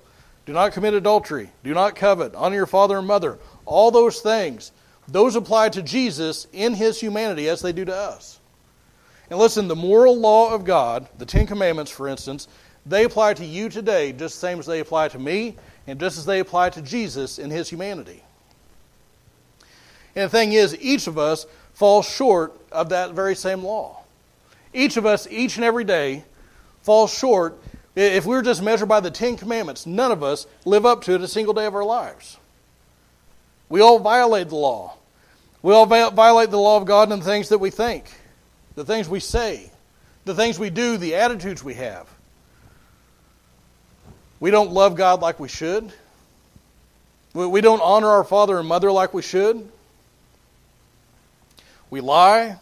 do 0.47 0.53
not 0.53 0.73
commit 0.73 0.95
adultery, 0.95 1.51
do 1.65 1.75
not 1.75 1.97
covet, 1.97 2.35
honor 2.35 2.57
your 2.57 2.67
father 2.67 2.99
and 2.99 3.07
mother. 3.07 3.39
All 3.65 3.91
those 3.91 4.21
things, 4.21 4.73
those 5.09 5.37
apply 5.37 5.71
to 5.71 5.83
Jesus 5.83 6.47
in 6.53 6.75
his 6.75 7.01
humanity 7.01 7.49
as 7.49 7.61
they 7.61 7.73
do 7.73 7.85
to 7.85 7.95
us. 7.95 8.41
And 9.29 9.39
listen, 9.39 9.69
the 9.69 9.77
moral 9.77 10.17
law 10.17 10.55
of 10.55 10.65
God, 10.65 11.09
the 11.19 11.27
Ten 11.27 11.47
Commandments, 11.47 11.91
for 11.91 12.07
instance, 12.07 12.47
they 12.87 13.05
apply 13.05 13.35
to 13.35 13.45
you 13.45 13.69
today 13.69 14.13
just 14.13 14.37
the 14.37 14.41
same 14.41 14.59
as 14.59 14.67
they 14.67 14.81
apply 14.81 15.09
to 15.09 15.19
me 15.19 15.57
and 15.87 15.99
just 15.99 16.19
as 16.19 16.25
they 16.25 16.41
apply 16.41 16.71
to 16.71 16.83
Jesus 16.83 17.39
in 17.39 17.51
his 17.51 17.69
humanity. 17.69 18.23
And 20.15 20.25
the 20.25 20.29
thing 20.29 20.53
is, 20.53 20.77
each 20.81 21.07
of 21.07 21.19
us 21.19 21.47
falls 21.75 22.09
short 22.09 22.59
of 22.73 22.89
that 22.89 23.13
very 23.13 23.35
same 23.35 23.63
law. 23.63 24.03
Each 24.73 24.97
of 24.97 25.05
us, 25.05 25.27
each 25.31 25.57
and 25.57 25.65
every 25.65 25.85
day, 25.85 26.25
falls 26.83 27.13
short. 27.13 27.59
If 27.95 28.25
we 28.25 28.35
were 28.37 28.43
just 28.43 28.63
measured 28.63 28.89
by 28.89 29.01
the 29.01 29.11
Ten 29.11 29.37
Commandments, 29.37 29.85
none 29.87 30.13
of 30.13 30.23
us 30.23 30.47
live 30.65 30.87
up 30.87 31.03
to 31.03 31.15
it 31.15 31.21
a 31.21 31.29
single 31.29 31.55
day 31.55 31.67
of 31.67 31.75
our 31.75 31.85
lives. 31.85 32.37
We 33.69 33.81
all 33.81 33.99
violate 33.99 34.49
the 34.49 34.57
law. 34.57 34.95
We 35.63 35.75
all 35.75 35.87
violate 35.87 36.51
the 36.51 36.59
law 36.59 36.77
of 36.77 36.85
God 36.87 37.11
in 37.11 37.19
the 37.19 37.25
things 37.25 37.49
that 37.49 37.59
we 37.59 37.71
think, 37.71 38.05
the 38.75 38.85
things 38.85 39.09
we 39.09 39.21
say, 39.21 39.71
the 40.25 40.35
things 40.35 40.59
we 40.59 40.71
do, 40.71 40.97
the 40.97 41.17
attitudes 41.17 41.65
we 41.65 41.75
have. 41.75 42.09
We 44.41 44.51
don't 44.51 44.73
love 44.73 44.97
God 44.97 45.21
like 45.21 45.41
we 45.41 45.49
should. 45.49 45.93
We 47.35 47.61
don't 47.61 47.81
honor 47.81 48.09
our 48.09 48.25
father 48.25 48.59
and 48.59 48.69
mother 48.69 48.91
like 48.91 49.13
we 49.13 49.23
should. 49.23 49.69
We 51.91 52.01
lie. 52.01 52.59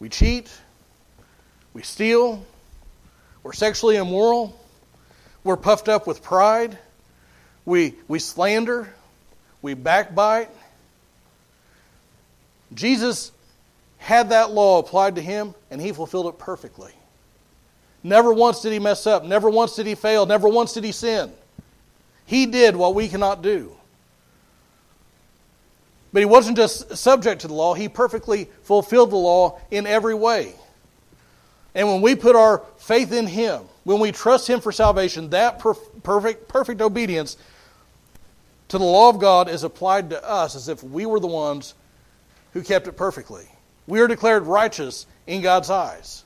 We 0.00 0.08
cheat. 0.08 0.50
We 1.74 1.82
steal. 1.82 2.44
We're 3.42 3.52
sexually 3.52 3.96
immoral. 3.96 4.58
We're 5.44 5.56
puffed 5.56 5.88
up 5.88 6.06
with 6.06 6.22
pride. 6.22 6.78
We, 7.64 7.94
we 8.06 8.18
slander 8.18 8.92
we 9.62 9.74
backbite. 9.74 10.50
Jesus 12.74 13.32
had 13.98 14.30
that 14.30 14.50
law 14.50 14.78
applied 14.78 15.16
to 15.16 15.22
him, 15.22 15.54
and 15.70 15.80
he 15.80 15.92
fulfilled 15.92 16.26
it 16.26 16.38
perfectly. 16.38 16.92
Never 18.02 18.32
once 18.32 18.60
did 18.60 18.72
he 18.72 18.78
mess 18.78 19.06
up. 19.06 19.24
Never 19.24 19.50
once 19.50 19.74
did 19.74 19.86
he 19.86 19.94
fail. 19.94 20.26
Never 20.26 20.48
once 20.48 20.72
did 20.72 20.84
he 20.84 20.92
sin. 20.92 21.32
He 22.26 22.46
did 22.46 22.76
what 22.76 22.94
we 22.94 23.08
cannot 23.08 23.42
do. 23.42 23.72
But 26.12 26.20
he 26.20 26.26
wasn't 26.26 26.56
just 26.56 26.96
subject 26.96 27.42
to 27.42 27.48
the 27.48 27.54
law, 27.54 27.74
he 27.74 27.88
perfectly 27.88 28.48
fulfilled 28.62 29.10
the 29.10 29.16
law 29.16 29.60
in 29.70 29.86
every 29.86 30.14
way. 30.14 30.54
And 31.74 31.86
when 31.86 32.00
we 32.00 32.14
put 32.14 32.34
our 32.34 32.64
faith 32.78 33.12
in 33.12 33.26
him, 33.26 33.62
when 33.84 34.00
we 34.00 34.10
trust 34.10 34.48
him 34.48 34.60
for 34.60 34.72
salvation, 34.72 35.30
that 35.30 35.58
perfect, 35.58 36.48
perfect 36.48 36.80
obedience 36.80 37.36
to 38.68 38.78
the 38.78 38.84
law 38.84 39.10
of 39.10 39.18
God 39.18 39.48
is 39.48 39.64
applied 39.64 40.10
to 40.10 40.28
us 40.28 40.54
as 40.56 40.68
if 40.68 40.82
we 40.82 41.06
were 41.06 41.20
the 41.20 41.26
ones 41.26 41.74
who 42.52 42.62
kept 42.62 42.86
it 42.86 42.96
perfectly. 42.96 43.46
We 43.86 44.00
are 44.00 44.08
declared 44.08 44.44
righteous 44.44 45.06
in 45.26 45.40
God's 45.40 45.70
eyes. 45.70 46.24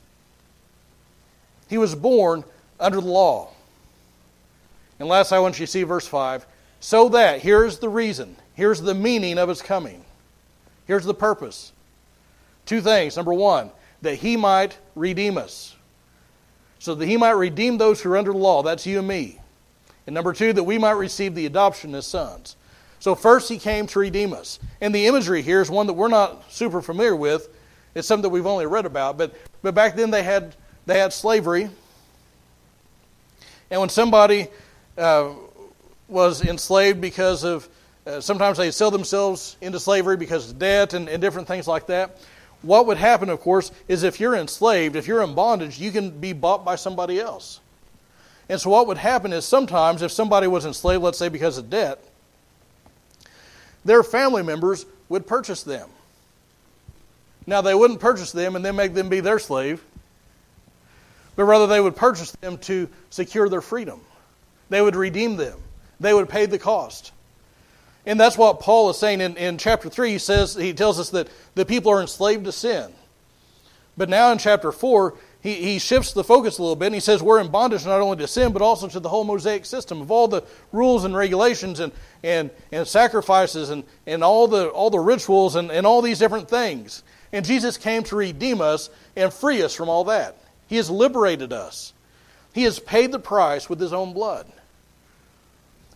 He 1.72 1.78
was 1.78 1.94
born 1.94 2.44
under 2.78 3.00
the 3.00 3.06
law. 3.06 3.48
And 4.98 5.08
last, 5.08 5.32
I 5.32 5.38
want 5.38 5.58
you 5.58 5.64
to 5.64 5.72
see 5.72 5.84
verse 5.84 6.06
5. 6.06 6.44
So 6.80 7.08
that, 7.08 7.40
here's 7.40 7.78
the 7.78 7.88
reason, 7.88 8.36
here's 8.52 8.82
the 8.82 8.92
meaning 8.92 9.38
of 9.38 9.48
his 9.48 9.62
coming, 9.62 10.04
here's 10.84 11.06
the 11.06 11.14
purpose. 11.14 11.72
Two 12.66 12.82
things. 12.82 13.16
Number 13.16 13.32
one, 13.32 13.70
that 14.02 14.16
he 14.16 14.36
might 14.36 14.76
redeem 14.94 15.38
us. 15.38 15.74
So 16.78 16.94
that 16.94 17.06
he 17.06 17.16
might 17.16 17.30
redeem 17.30 17.78
those 17.78 18.02
who 18.02 18.12
are 18.12 18.18
under 18.18 18.32
the 18.32 18.38
law. 18.38 18.62
That's 18.62 18.84
you 18.84 18.98
and 18.98 19.08
me. 19.08 19.40
And 20.06 20.12
number 20.12 20.34
two, 20.34 20.52
that 20.52 20.64
we 20.64 20.76
might 20.76 20.90
receive 20.90 21.34
the 21.34 21.46
adoption 21.46 21.94
as 21.94 22.06
sons. 22.06 22.56
So, 22.98 23.14
first, 23.14 23.48
he 23.48 23.58
came 23.58 23.86
to 23.86 23.98
redeem 23.98 24.34
us. 24.34 24.58
And 24.82 24.94
the 24.94 25.06
imagery 25.06 25.40
here 25.40 25.62
is 25.62 25.70
one 25.70 25.86
that 25.86 25.94
we're 25.94 26.08
not 26.08 26.52
super 26.52 26.82
familiar 26.82 27.16
with. 27.16 27.48
It's 27.94 28.06
something 28.06 28.24
that 28.24 28.28
we've 28.28 28.46
only 28.46 28.66
read 28.66 28.84
about. 28.84 29.16
But, 29.16 29.34
but 29.62 29.74
back 29.74 29.96
then, 29.96 30.10
they 30.10 30.22
had, 30.22 30.54
they 30.86 30.98
had 30.98 31.12
slavery. 31.12 31.70
And 33.70 33.80
when 33.80 33.88
somebody 33.88 34.48
uh, 34.98 35.30
was 36.08 36.44
enslaved 36.44 37.00
because 37.00 37.44
of, 37.44 37.68
uh, 38.06 38.20
sometimes 38.20 38.58
they 38.58 38.70
sell 38.70 38.90
themselves 38.90 39.56
into 39.60 39.80
slavery 39.80 40.16
because 40.16 40.50
of 40.50 40.58
debt 40.58 40.92
and, 40.94 41.08
and 41.08 41.22
different 41.22 41.48
things 41.48 41.66
like 41.66 41.86
that. 41.86 42.18
What 42.62 42.86
would 42.86 42.98
happen, 42.98 43.28
of 43.28 43.40
course, 43.40 43.72
is 43.88 44.02
if 44.02 44.20
you're 44.20 44.36
enslaved, 44.36 44.94
if 44.94 45.08
you're 45.08 45.22
in 45.22 45.34
bondage, 45.34 45.78
you 45.78 45.90
can 45.90 46.10
be 46.10 46.32
bought 46.32 46.64
by 46.64 46.76
somebody 46.76 47.18
else. 47.18 47.60
And 48.48 48.60
so, 48.60 48.70
what 48.70 48.86
would 48.86 48.98
happen 48.98 49.32
is 49.32 49.44
sometimes 49.44 50.02
if 50.02 50.12
somebody 50.12 50.46
was 50.46 50.64
enslaved, 50.64 51.02
let's 51.02 51.18
say 51.18 51.28
because 51.28 51.58
of 51.58 51.70
debt, 51.70 51.98
their 53.84 54.02
family 54.02 54.42
members 54.42 54.86
would 55.08 55.26
purchase 55.26 55.62
them. 55.62 55.88
Now, 57.46 57.60
they 57.60 57.74
wouldn't 57.74 57.98
purchase 57.98 58.30
them 58.30 58.54
and 58.54 58.64
then 58.64 58.76
make 58.76 58.94
them 58.94 59.08
be 59.08 59.20
their 59.20 59.38
slave, 59.38 59.82
but 61.36 61.44
rather 61.44 61.66
they 61.66 61.80
would 61.80 61.96
purchase 61.96 62.32
them 62.32 62.58
to 62.58 62.88
secure 63.10 63.48
their 63.48 63.60
freedom. 63.60 64.00
They 64.68 64.82
would 64.82 64.96
redeem 64.96 65.36
them, 65.36 65.58
they 66.00 66.14
would 66.14 66.28
pay 66.28 66.46
the 66.46 66.58
cost. 66.58 67.12
And 68.04 68.18
that's 68.18 68.36
what 68.36 68.60
Paul 68.60 68.90
is 68.90 68.98
saying 68.98 69.20
in, 69.20 69.36
in 69.36 69.58
chapter 69.58 69.88
3. 69.88 70.10
He 70.10 70.18
says 70.18 70.54
he 70.54 70.72
tells 70.72 70.98
us 70.98 71.10
that 71.10 71.28
the 71.54 71.64
people 71.64 71.92
are 71.92 72.00
enslaved 72.00 72.46
to 72.46 72.52
sin. 72.52 72.92
But 73.96 74.08
now 74.08 74.32
in 74.32 74.38
chapter 74.38 74.72
4, 74.72 75.14
he, 75.42 75.54
he 75.54 75.78
shifts 75.78 76.12
the 76.12 76.24
focus 76.24 76.58
a 76.58 76.62
little 76.62 76.76
bit 76.76 76.86
and 76.86 76.94
he 76.94 77.00
says 77.00 77.22
we're 77.22 77.40
in 77.40 77.50
bondage 77.50 77.84
not 77.84 78.00
only 78.00 78.16
to 78.18 78.28
sin 78.28 78.52
but 78.52 78.62
also 78.62 78.88
to 78.88 79.00
the 79.00 79.08
whole 79.08 79.24
Mosaic 79.24 79.66
system 79.66 80.00
of 80.00 80.10
all 80.10 80.28
the 80.28 80.42
rules 80.70 81.04
and 81.04 81.16
regulations 81.16 81.80
and, 81.80 81.92
and, 82.22 82.50
and 82.70 82.86
sacrifices 82.86 83.70
and, 83.70 83.84
and 84.06 84.22
all, 84.22 84.46
the, 84.46 84.68
all 84.68 84.88
the 84.88 84.98
rituals 84.98 85.56
and, 85.56 85.70
and 85.70 85.86
all 85.86 86.00
these 86.00 86.18
different 86.18 86.48
things. 86.48 87.02
And 87.32 87.44
Jesus 87.44 87.76
came 87.76 88.04
to 88.04 88.16
redeem 88.16 88.60
us 88.60 88.88
and 89.16 89.32
free 89.32 89.62
us 89.62 89.74
from 89.74 89.88
all 89.88 90.04
that. 90.04 90.38
He 90.72 90.78
has 90.78 90.88
liberated 90.88 91.52
us. 91.52 91.92
He 92.54 92.62
has 92.62 92.78
paid 92.78 93.12
the 93.12 93.18
price 93.18 93.68
with 93.68 93.78
his 93.78 93.92
own 93.92 94.14
blood. 94.14 94.46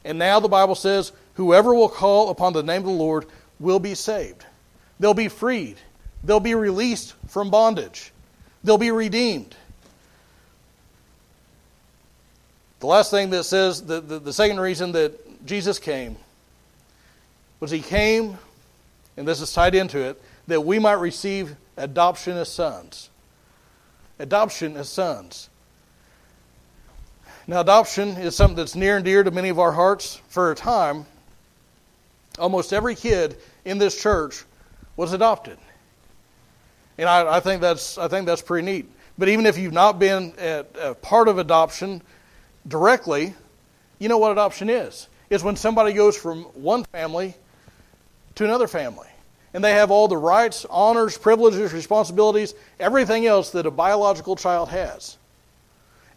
And 0.04 0.18
now 0.18 0.38
the 0.38 0.48
Bible 0.48 0.74
says, 0.74 1.12
whoever 1.32 1.72
will 1.72 1.88
call 1.88 2.28
upon 2.28 2.52
the 2.52 2.62
name 2.62 2.82
of 2.82 2.88
the 2.88 2.92
Lord 2.92 3.24
will 3.58 3.78
be 3.78 3.94
saved. 3.94 4.44
They'll 5.00 5.14
be 5.14 5.28
freed. 5.28 5.78
They'll 6.22 6.40
be 6.40 6.54
released 6.54 7.14
from 7.26 7.48
bondage. 7.48 8.12
They'll 8.64 8.76
be 8.76 8.90
redeemed. 8.90 9.56
The 12.80 12.86
last 12.86 13.10
thing 13.10 13.30
that 13.30 13.44
says, 13.44 13.80
the, 13.80 14.02
the, 14.02 14.18
the 14.18 14.32
second 14.34 14.60
reason 14.60 14.92
that 14.92 15.46
Jesus 15.46 15.78
came 15.78 16.16
was 17.60 17.70
he 17.70 17.80
came, 17.80 18.36
and 19.16 19.26
this 19.26 19.40
is 19.40 19.50
tied 19.54 19.74
into 19.74 20.00
it, 20.00 20.20
that 20.48 20.60
we 20.60 20.78
might 20.78 21.00
receive 21.00 21.56
adoption 21.78 22.36
as 22.36 22.52
sons. 22.52 23.08
Adoption 24.18 24.76
as 24.76 24.88
sons. 24.88 25.50
Now, 27.46 27.60
adoption 27.60 28.16
is 28.16 28.34
something 28.34 28.56
that's 28.56 28.74
near 28.74 28.96
and 28.96 29.04
dear 29.04 29.22
to 29.22 29.30
many 29.30 29.50
of 29.50 29.58
our 29.58 29.72
hearts. 29.72 30.20
For 30.28 30.50
a 30.50 30.54
time, 30.54 31.06
almost 32.38 32.72
every 32.72 32.94
kid 32.94 33.36
in 33.64 33.78
this 33.78 34.00
church 34.00 34.44
was 34.96 35.12
adopted. 35.12 35.58
And 36.98 37.08
I, 37.08 37.36
I, 37.36 37.40
think 37.40 37.60
that's 37.60 37.98
I 37.98 38.08
think 38.08 38.26
that's 38.26 38.42
pretty 38.42 38.64
neat. 38.64 38.90
But 39.18 39.28
even 39.28 39.46
if 39.46 39.58
you've 39.58 39.72
not 39.72 39.98
been 39.98 40.34
a 40.38 40.94
part 40.94 41.28
of 41.28 41.38
adoption 41.38 42.02
directly, 42.66 43.34
you 43.98 44.08
know 44.08 44.18
what 44.18 44.32
adoption 44.32 44.68
is. 44.68 45.08
It's 45.30 45.42
when 45.42 45.56
somebody 45.56 45.92
goes 45.92 46.16
from 46.16 46.44
one 46.54 46.84
family 46.84 47.34
to 48.36 48.44
another 48.44 48.68
family. 48.68 49.08
And 49.56 49.64
they 49.64 49.72
have 49.72 49.90
all 49.90 50.06
the 50.06 50.18
rights, 50.18 50.66
honors, 50.68 51.16
privileges, 51.16 51.72
responsibilities, 51.72 52.52
everything 52.78 53.24
else 53.24 53.52
that 53.52 53.64
a 53.64 53.70
biological 53.70 54.36
child 54.36 54.68
has. 54.68 55.16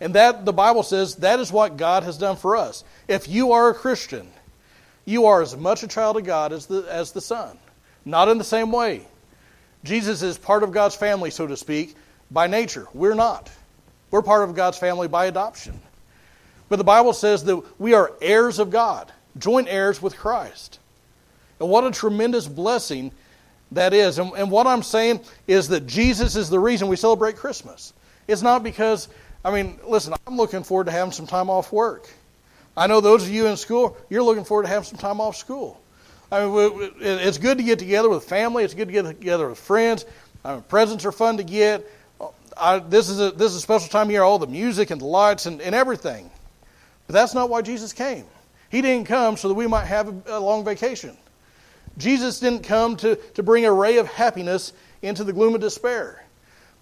And 0.01 0.13
that 0.15 0.43
the 0.43 0.51
Bible 0.51 0.83
says 0.83 1.15
that 1.15 1.39
is 1.39 1.49
what 1.49 1.77
God 1.77 2.03
has 2.03 2.17
done 2.17 2.35
for 2.35 2.57
us. 2.57 2.83
If 3.07 3.29
you 3.29 3.53
are 3.53 3.69
a 3.69 3.73
Christian, 3.73 4.27
you 5.05 5.27
are 5.27 5.41
as 5.41 5.55
much 5.55 5.83
a 5.83 5.87
child 5.87 6.17
of 6.17 6.25
God 6.25 6.51
as 6.51 6.65
the, 6.65 6.85
as 6.89 7.13
the 7.13 7.21
Son. 7.21 7.57
Not 8.03 8.27
in 8.27 8.39
the 8.39 8.43
same 8.43 8.73
way. 8.73 9.07
Jesus 9.85 10.21
is 10.21 10.37
part 10.37 10.61
of 10.61 10.73
God's 10.73 10.95
family, 10.95 11.31
so 11.31 11.47
to 11.47 11.55
speak, 11.55 11.95
by 12.29 12.47
nature. 12.47 12.89
We're 12.93 13.15
not. 13.15 13.49
We're 14.11 14.21
part 14.21 14.49
of 14.49 14.53
God's 14.53 14.79
family 14.79 15.07
by 15.07 15.27
adoption. 15.27 15.79
But 16.67 16.75
the 16.75 16.83
Bible 16.83 17.13
says 17.13 17.45
that 17.45 17.63
we 17.79 17.93
are 17.93 18.11
heirs 18.21 18.59
of 18.59 18.69
God, 18.69 19.09
joint 19.37 19.69
heirs 19.69 20.01
with 20.01 20.17
Christ. 20.17 20.77
And 21.61 21.69
what 21.69 21.85
a 21.85 21.91
tremendous 21.91 22.45
blessing 22.45 23.13
that 23.71 23.93
is. 23.93 24.19
And, 24.19 24.31
and, 24.33 24.49
what 24.49 24.67
I'm 24.67 24.83
saying 24.83 25.21
is 25.47 25.67
that 25.69 25.85
Jesus 25.85 26.35
is 26.35 26.49
the 26.49 26.59
reason 26.59 26.87
we 26.87 26.95
celebrate 26.95 27.35
Christmas. 27.35 27.93
It's 28.27 28.41
not 28.41 28.63
because, 28.63 29.07
I 29.43 29.51
mean, 29.51 29.79
listen, 29.87 30.13
I'm 30.25 30.37
looking 30.37 30.63
forward 30.63 30.85
to 30.85 30.91
having 30.91 31.11
some 31.11 31.27
time 31.27 31.49
off 31.49 31.71
work. 31.71 32.09
I 32.75 32.87
know 32.87 33.01
those 33.01 33.23
of 33.23 33.29
you 33.29 33.47
in 33.47 33.57
school, 33.57 33.97
you're 34.09 34.23
looking 34.23 34.43
forward 34.43 34.63
to 34.63 34.69
having 34.69 34.85
some 34.85 34.97
time 34.97 35.19
off 35.19 35.35
school. 35.35 35.79
I 36.31 36.45
mean, 36.45 36.91
it's 36.99 37.37
good 37.37 37.57
to 37.57 37.63
get 37.63 37.79
together 37.79 38.09
with 38.09 38.23
family. 38.23 38.63
It's 38.63 38.73
good 38.73 38.87
to 38.87 38.91
get 38.91 39.03
together 39.03 39.49
with 39.49 39.59
friends. 39.59 40.05
I 40.45 40.53
mean, 40.53 40.61
presents 40.63 41.05
are 41.05 41.11
fun 41.11 41.37
to 41.37 41.43
get. 41.43 41.85
I, 42.55 42.79
this, 42.79 43.09
is 43.09 43.19
a, 43.19 43.31
this 43.31 43.51
is 43.51 43.57
a 43.57 43.61
special 43.61 43.87
time 43.87 44.07
of 44.07 44.11
year, 44.11 44.21
all 44.21 44.39
the 44.39 44.47
music 44.47 44.91
and 44.91 44.99
the 44.99 45.05
lights 45.05 45.45
and, 45.45 45.61
and 45.61 45.73
everything. 45.73 46.29
But 47.07 47.13
that's 47.13 47.33
not 47.33 47.49
why 47.49 47.61
Jesus 47.61 47.93
came. 47.93 48.25
He 48.69 48.81
didn't 48.81 49.07
come 49.07 49.37
so 49.37 49.47
that 49.47 49.53
we 49.55 49.65
might 49.65 49.85
have 49.85 50.27
a, 50.27 50.37
a 50.37 50.39
long 50.39 50.63
vacation. 50.63 51.17
Jesus 51.97 52.39
didn't 52.39 52.63
come 52.63 52.95
to, 52.97 53.15
to 53.15 53.43
bring 53.43 53.65
a 53.65 53.71
ray 53.71 53.97
of 53.97 54.07
happiness 54.07 54.73
into 55.01 55.23
the 55.23 55.33
gloom 55.33 55.55
of 55.55 55.61
despair. 55.61 56.23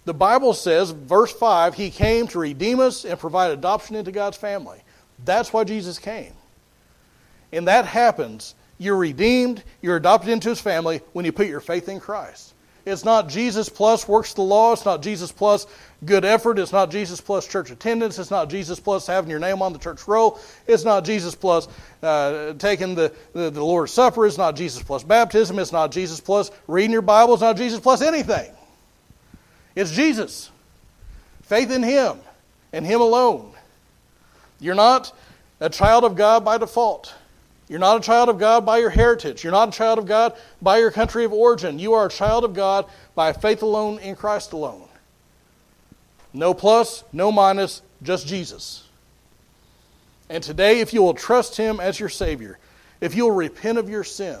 The 0.04 0.14
Bible 0.14 0.54
says, 0.54 0.90
verse 0.90 1.32
5, 1.32 1.74
He 1.74 1.90
came 1.90 2.26
to 2.28 2.38
redeem 2.38 2.80
us 2.80 3.04
and 3.04 3.18
provide 3.18 3.50
adoption 3.50 3.96
into 3.96 4.12
God's 4.12 4.36
family. 4.36 4.82
That's 5.24 5.52
why 5.52 5.64
Jesus 5.64 5.98
came. 5.98 6.32
And 7.52 7.68
that 7.68 7.84
happens. 7.84 8.54
You're 8.78 8.96
redeemed, 8.96 9.62
you're 9.82 9.96
adopted 9.96 10.30
into 10.30 10.48
His 10.48 10.60
family 10.60 11.00
when 11.12 11.24
you 11.24 11.32
put 11.32 11.48
your 11.48 11.60
faith 11.60 11.88
in 11.88 12.00
Christ. 12.00 12.54
It's 12.88 13.04
not 13.04 13.28
Jesus 13.28 13.68
plus 13.68 14.08
works 14.08 14.32
the 14.32 14.42
law. 14.42 14.72
It's 14.72 14.84
not 14.84 15.02
Jesus 15.02 15.30
plus 15.30 15.66
good 16.04 16.24
effort. 16.24 16.58
It's 16.58 16.72
not 16.72 16.90
Jesus 16.90 17.20
plus 17.20 17.46
church 17.46 17.70
attendance. 17.70 18.18
It's 18.18 18.30
not 18.30 18.48
Jesus 18.48 18.80
plus 18.80 19.06
having 19.06 19.30
your 19.30 19.38
name 19.38 19.62
on 19.62 19.72
the 19.72 19.78
church 19.78 20.08
roll. 20.08 20.40
It's 20.66 20.84
not 20.84 21.04
Jesus 21.04 21.34
plus 21.34 21.68
uh, 22.02 22.54
taking 22.54 22.94
the, 22.94 23.12
the, 23.32 23.50
the 23.50 23.64
Lord's 23.64 23.92
Supper. 23.92 24.26
It's 24.26 24.38
not 24.38 24.56
Jesus 24.56 24.82
plus 24.82 25.02
baptism. 25.02 25.58
It's 25.58 25.72
not 25.72 25.92
Jesus 25.92 26.20
plus 26.20 26.50
reading 26.66 26.92
your 26.92 27.02
Bible. 27.02 27.34
It's 27.34 27.42
not 27.42 27.56
Jesus 27.56 27.80
plus 27.80 28.02
anything. 28.02 28.50
It's 29.74 29.92
Jesus. 29.92 30.50
Faith 31.42 31.70
in 31.70 31.82
Him 31.82 32.18
and 32.72 32.86
Him 32.86 33.00
alone. 33.00 33.52
You're 34.60 34.74
not 34.74 35.12
a 35.60 35.70
child 35.70 36.04
of 36.04 36.16
God 36.16 36.44
by 36.44 36.58
default. 36.58 37.14
You're 37.68 37.78
not 37.78 37.98
a 37.98 38.00
child 38.00 38.30
of 38.30 38.38
God 38.38 38.64
by 38.64 38.78
your 38.78 38.90
heritage. 38.90 39.44
You're 39.44 39.52
not 39.52 39.68
a 39.68 39.72
child 39.72 39.98
of 39.98 40.06
God 40.06 40.34
by 40.62 40.78
your 40.78 40.90
country 40.90 41.24
of 41.24 41.32
origin. 41.32 41.78
You 41.78 41.92
are 41.94 42.06
a 42.06 42.10
child 42.10 42.44
of 42.44 42.54
God 42.54 42.86
by 43.14 43.32
faith 43.34 43.62
alone 43.62 43.98
in 43.98 44.16
Christ 44.16 44.52
alone. 44.52 44.88
No 46.32 46.54
plus, 46.54 47.04
no 47.12 47.30
minus, 47.30 47.82
just 48.02 48.26
Jesus. 48.26 48.84
And 50.30 50.42
today, 50.42 50.80
if 50.80 50.94
you 50.94 51.02
will 51.02 51.14
trust 51.14 51.56
Him 51.56 51.80
as 51.80 52.00
your 52.00 52.08
Savior, 52.08 52.58
if 53.00 53.14
you 53.14 53.24
will 53.24 53.34
repent 53.34 53.78
of 53.78 53.88
your 53.88 54.04
sin, 54.04 54.40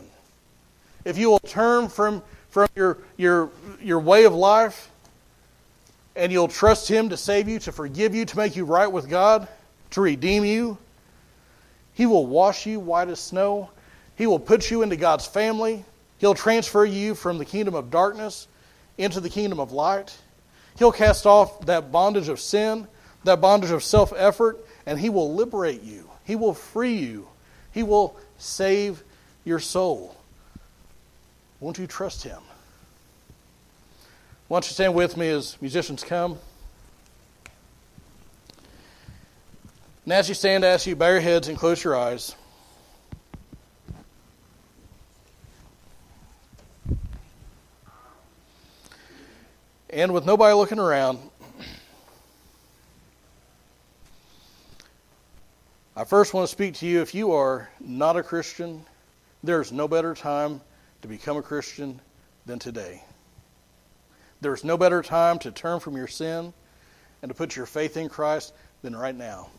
if 1.04 1.18
you 1.18 1.30
will 1.30 1.38
turn 1.38 1.88
from, 1.88 2.22
from 2.50 2.68
your, 2.74 2.98
your, 3.16 3.50
your 3.80 4.00
way 4.00 4.24
of 4.24 4.34
life, 4.34 4.90
and 6.16 6.32
you'll 6.32 6.48
trust 6.48 6.88
Him 6.88 7.10
to 7.10 7.16
save 7.16 7.48
you, 7.48 7.58
to 7.60 7.72
forgive 7.72 8.14
you, 8.14 8.24
to 8.24 8.36
make 8.36 8.56
you 8.56 8.64
right 8.64 8.90
with 8.90 9.08
God, 9.08 9.48
to 9.90 10.00
redeem 10.00 10.44
you, 10.44 10.78
he 11.98 12.06
will 12.06 12.26
wash 12.26 12.64
you 12.64 12.78
white 12.78 13.08
as 13.08 13.18
snow. 13.18 13.70
He 14.14 14.28
will 14.28 14.38
put 14.38 14.70
you 14.70 14.82
into 14.82 14.94
God's 14.94 15.26
family. 15.26 15.84
He'll 16.18 16.32
transfer 16.32 16.84
you 16.84 17.16
from 17.16 17.38
the 17.38 17.44
kingdom 17.44 17.74
of 17.74 17.90
darkness 17.90 18.46
into 18.98 19.18
the 19.18 19.28
kingdom 19.28 19.58
of 19.58 19.72
light. 19.72 20.16
He'll 20.78 20.92
cast 20.92 21.26
off 21.26 21.66
that 21.66 21.90
bondage 21.90 22.28
of 22.28 22.38
sin, 22.38 22.86
that 23.24 23.40
bondage 23.40 23.72
of 23.72 23.82
self 23.82 24.12
effort, 24.16 24.64
and 24.86 24.96
He 24.96 25.10
will 25.10 25.34
liberate 25.34 25.82
you. 25.82 26.08
He 26.22 26.36
will 26.36 26.54
free 26.54 26.94
you. 26.94 27.26
He 27.72 27.82
will 27.82 28.16
save 28.38 29.02
your 29.44 29.58
soul. 29.58 30.16
Won't 31.58 31.78
you 31.78 31.88
trust 31.88 32.22
Him? 32.22 32.42
Why 34.46 34.54
don't 34.54 34.70
you 34.70 34.74
stand 34.74 34.94
with 34.94 35.16
me 35.16 35.30
as 35.30 35.60
musicians 35.60 36.04
come? 36.04 36.38
And 40.08 40.14
as 40.14 40.26
you 40.26 40.34
stand, 40.34 40.64
I 40.64 40.68
ask 40.68 40.86
you, 40.86 40.96
bow 40.96 41.10
your 41.10 41.20
heads 41.20 41.48
and 41.48 41.58
close 41.58 41.84
your 41.84 41.94
eyes. 41.94 42.34
And 49.90 50.14
with 50.14 50.24
nobody 50.24 50.54
looking 50.54 50.78
around, 50.78 51.18
I 55.94 56.04
first 56.04 56.32
want 56.32 56.48
to 56.48 56.50
speak 56.50 56.76
to 56.76 56.86
you 56.86 57.02
if 57.02 57.14
you 57.14 57.32
are 57.32 57.68
not 57.78 58.16
a 58.16 58.22
Christian, 58.22 58.86
there's 59.44 59.72
no 59.72 59.88
better 59.88 60.14
time 60.14 60.62
to 61.02 61.08
become 61.08 61.36
a 61.36 61.42
Christian 61.42 62.00
than 62.46 62.58
today. 62.58 63.04
There's 64.40 64.64
no 64.64 64.78
better 64.78 65.02
time 65.02 65.38
to 65.40 65.50
turn 65.50 65.80
from 65.80 65.98
your 65.98 66.08
sin 66.08 66.54
and 67.20 67.28
to 67.28 67.34
put 67.34 67.54
your 67.54 67.66
faith 67.66 67.98
in 67.98 68.08
Christ 68.08 68.54
than 68.80 68.96
right 68.96 69.14
now. 69.14 69.50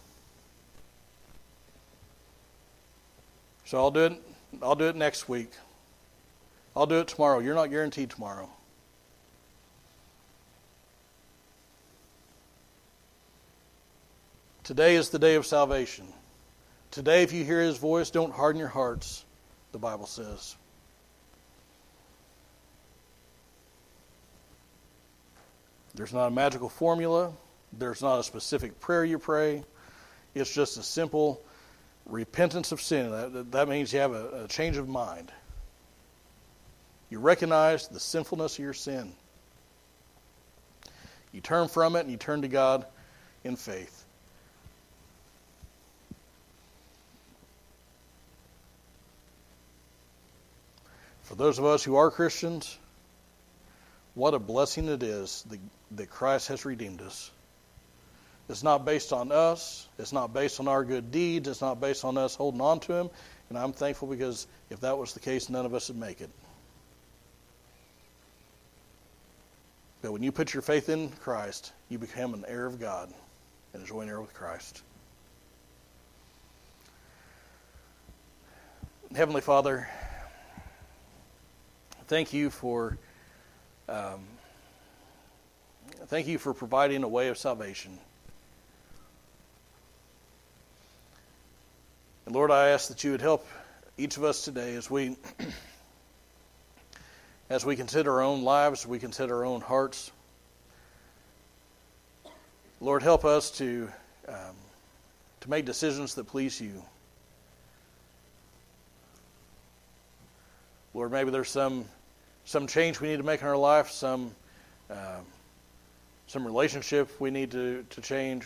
So 3.70 3.78
I'll 3.78 3.92
do 3.92 4.06
it. 4.06 4.14
I'll 4.64 4.74
do 4.74 4.86
it 4.86 4.96
next 4.96 5.30
week. 5.30 5.52
I'll 6.76 6.88
do 6.88 7.02
it 7.02 7.08
tomorrow. 7.08 7.38
You're 7.38 7.54
not 7.54 7.70
guaranteed 7.70 8.10
tomorrow. 8.10 8.50
Today 14.64 14.96
is 14.96 15.12
the 15.12 15.20
day 15.20 15.36
of 15.36 15.46
salvation. 15.46 16.08
Today, 16.90 17.22
if 17.22 17.32
you 17.32 17.46
hear 17.46 17.62
his 17.62 17.78
voice, 17.78 18.10
don't 18.10 18.34
harden 18.34 18.60
your 18.60 18.70
hearts, 18.70 19.24
the 19.72 19.78
Bible 19.78 20.08
says. 20.08 20.56
There's 25.94 26.12
not 26.12 26.26
a 26.26 26.32
magical 26.32 26.70
formula, 26.70 27.34
there's 27.72 28.02
not 28.02 28.18
a 28.18 28.24
specific 28.24 28.80
prayer 28.80 29.06
you 29.06 29.20
pray. 29.20 29.64
It's 30.34 30.52
just 30.52 30.78
a 30.78 30.84
simple 30.84 31.40
repentance 32.06 32.72
of 32.72 32.82
sin. 32.82 33.12
That, 33.12 33.52
that 33.52 33.70
means 33.70 33.94
you 33.94 34.00
have 34.00 34.14
a, 34.14 34.44
a 34.44 34.48
change 34.48 34.78
of 34.78 34.88
mind. 34.88 35.32
You 37.10 37.20
recognize 37.20 37.88
the 37.88 38.00
sinfulness 38.00 38.58
of 38.58 38.64
your 38.64 38.74
sin. 38.74 39.14
You 41.32 41.42
turn 41.42 41.68
from 41.68 41.96
it 41.96 42.02
and 42.02 42.12
you 42.12 42.18
turn 42.18 42.42
to 42.42 42.48
God 42.48 42.86
in 43.44 43.56
faith. 43.56 44.06
For 51.24 51.36
those 51.36 51.60
of 51.60 51.66
us 51.66 51.84
who 51.84 51.96
are 51.96 52.10
Christians, 52.10 52.78
what 54.16 54.34
a 54.34 54.40
blessing 54.40 54.88
it 54.88 55.04
is 55.04 55.46
that, 55.50 55.60
that 55.92 56.10
Christ 56.10 56.48
has 56.48 56.66
redeemed 56.66 57.02
us. 57.02 57.30
It's 58.50 58.64
not 58.64 58.84
based 58.84 59.14
on 59.14 59.32
us. 59.32 59.88
It's 60.00 60.12
not 60.12 60.34
based 60.34 60.60
on 60.60 60.68
our 60.68 60.84
good 60.84 61.12
deeds. 61.12 61.48
It's 61.48 61.62
not 61.62 61.80
based 61.80 62.04
on 62.04 62.18
us 62.18 62.34
holding 62.34 62.62
on 62.62 62.80
to 62.82 62.94
Him. 62.94 63.10
And 63.50 63.58
I'm 63.58 63.74
thankful 63.74 64.08
because 64.08 64.48
if 64.72 64.82
that 64.82 64.98
was 64.98 65.14
the 65.14 65.20
case, 65.20 65.50
none 65.50 65.68
of 65.68 65.76
us 65.76 65.88
would 65.90 66.00
make 66.00 66.20
it. 66.20 66.32
But 70.02 70.12
when 70.14 70.24
you 70.24 70.32
put 70.32 70.54
your 70.54 70.62
faith 70.62 70.90
in 70.90 71.10
Christ, 71.10 71.74
you 71.90 72.00
become 72.00 72.34
an 72.34 72.44
heir 72.48 72.66
of 72.66 72.80
God 72.80 73.14
and 73.74 73.84
a 73.84 73.86
joint 73.86 74.10
heir 74.10 74.20
with 74.20 74.34
Christ. 74.34 74.82
Heavenly 79.16 79.42
Father, 79.42 79.88
thank 82.08 82.32
you 82.32 82.50
for 82.50 82.98
um, 83.88 84.22
thank 86.08 86.28
you 86.28 86.38
for 86.38 86.54
providing 86.54 87.04
a 87.04 87.08
way 87.08 87.28
of 87.28 87.38
salvation. 87.38 87.98
And 92.30 92.36
Lord, 92.36 92.52
I 92.52 92.70
ask 92.70 92.90
that 92.90 93.04
you 93.04 93.10
would 93.10 93.22
help 93.22 93.48
each 93.98 94.16
of 94.16 94.24
us 94.24 94.46
today 94.46 94.76
as 94.76 94.88
we 94.88 95.18
as 97.50 97.66
we 97.66 97.76
consider 97.76 98.12
our 98.12 98.22
own 98.22 98.44
lives, 98.44 98.86
we 98.86 99.00
consider 99.00 99.38
our 99.38 99.46
own 99.46 99.62
hearts. 99.62 100.12
Lord, 102.82 103.02
help 103.02 103.26
us 103.26 103.50
to 103.58 103.90
um, 104.28 104.54
to 105.42 105.50
make 105.50 105.66
decisions 105.66 106.14
that 106.14 106.28
please 106.28 106.62
you. 106.62 106.84
Lord, 110.94 111.12
maybe 111.12 111.32
there's 111.32 111.50
some 111.50 111.86
some 112.46 112.68
change 112.68 113.02
we 113.02 113.08
need 113.08 113.18
to 113.18 113.24
make 113.24 113.42
in 113.42 113.48
our 113.48 113.58
life, 113.58 113.90
some 113.90 114.36
uh, 114.92 115.22
some 116.28 116.46
relationship 116.46 117.10
we 117.20 117.32
need 117.32 117.50
to, 117.50 117.84
to 117.90 118.02
change, 118.02 118.46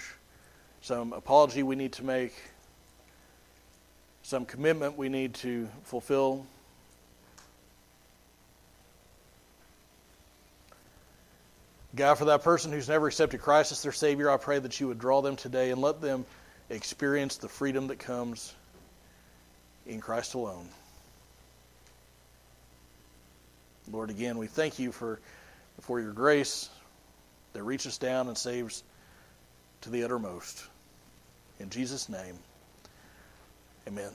some 0.80 1.12
apology 1.12 1.64
we 1.64 1.76
need 1.76 1.92
to 1.92 2.06
make 2.06 2.34
some 4.24 4.46
commitment 4.46 4.98
we 4.98 5.10
need 5.10 5.36
to 5.36 5.68
fulfill. 5.84 6.46
God, 11.96 12.16
for 12.16 12.26
that 12.26 12.42
person 12.42 12.72
who's 12.72 12.90
never 12.90 13.08
accepted 13.08 13.42
Christ 13.42 13.72
as 13.72 13.84
their 13.84 13.92
Savior, 13.92 14.32
I 14.32 14.38
pray 14.38 14.58
that 14.58 14.80
you 14.80 14.88
would 14.88 14.98
draw 14.98 15.22
them 15.22 15.36
today 15.36 15.70
and 15.70 15.80
let 15.80 16.02
them 16.02 16.26
experience 16.70 17.38
the 17.38 17.48
freedom 17.48 17.88
that 17.88 18.00
comes 18.00 18.56
in 19.86 20.00
Christ 20.00 20.34
alone. 20.34 20.68
Lord, 23.92 24.10
again, 24.10 24.38
we 24.38 24.48
thank 24.48 24.80
you 24.80 24.92
for, 24.92 25.20
for 25.82 26.00
your 26.00 26.14
grace 26.14 26.70
that 27.52 27.62
reaches 27.62 27.98
down 27.98 28.28
and 28.28 28.38
saves 28.38 28.84
to 29.82 29.90
the 29.90 30.04
uttermost. 30.04 30.64
In 31.60 31.70
Jesus' 31.70 32.10
name, 32.10 32.36
amen. 33.88 34.12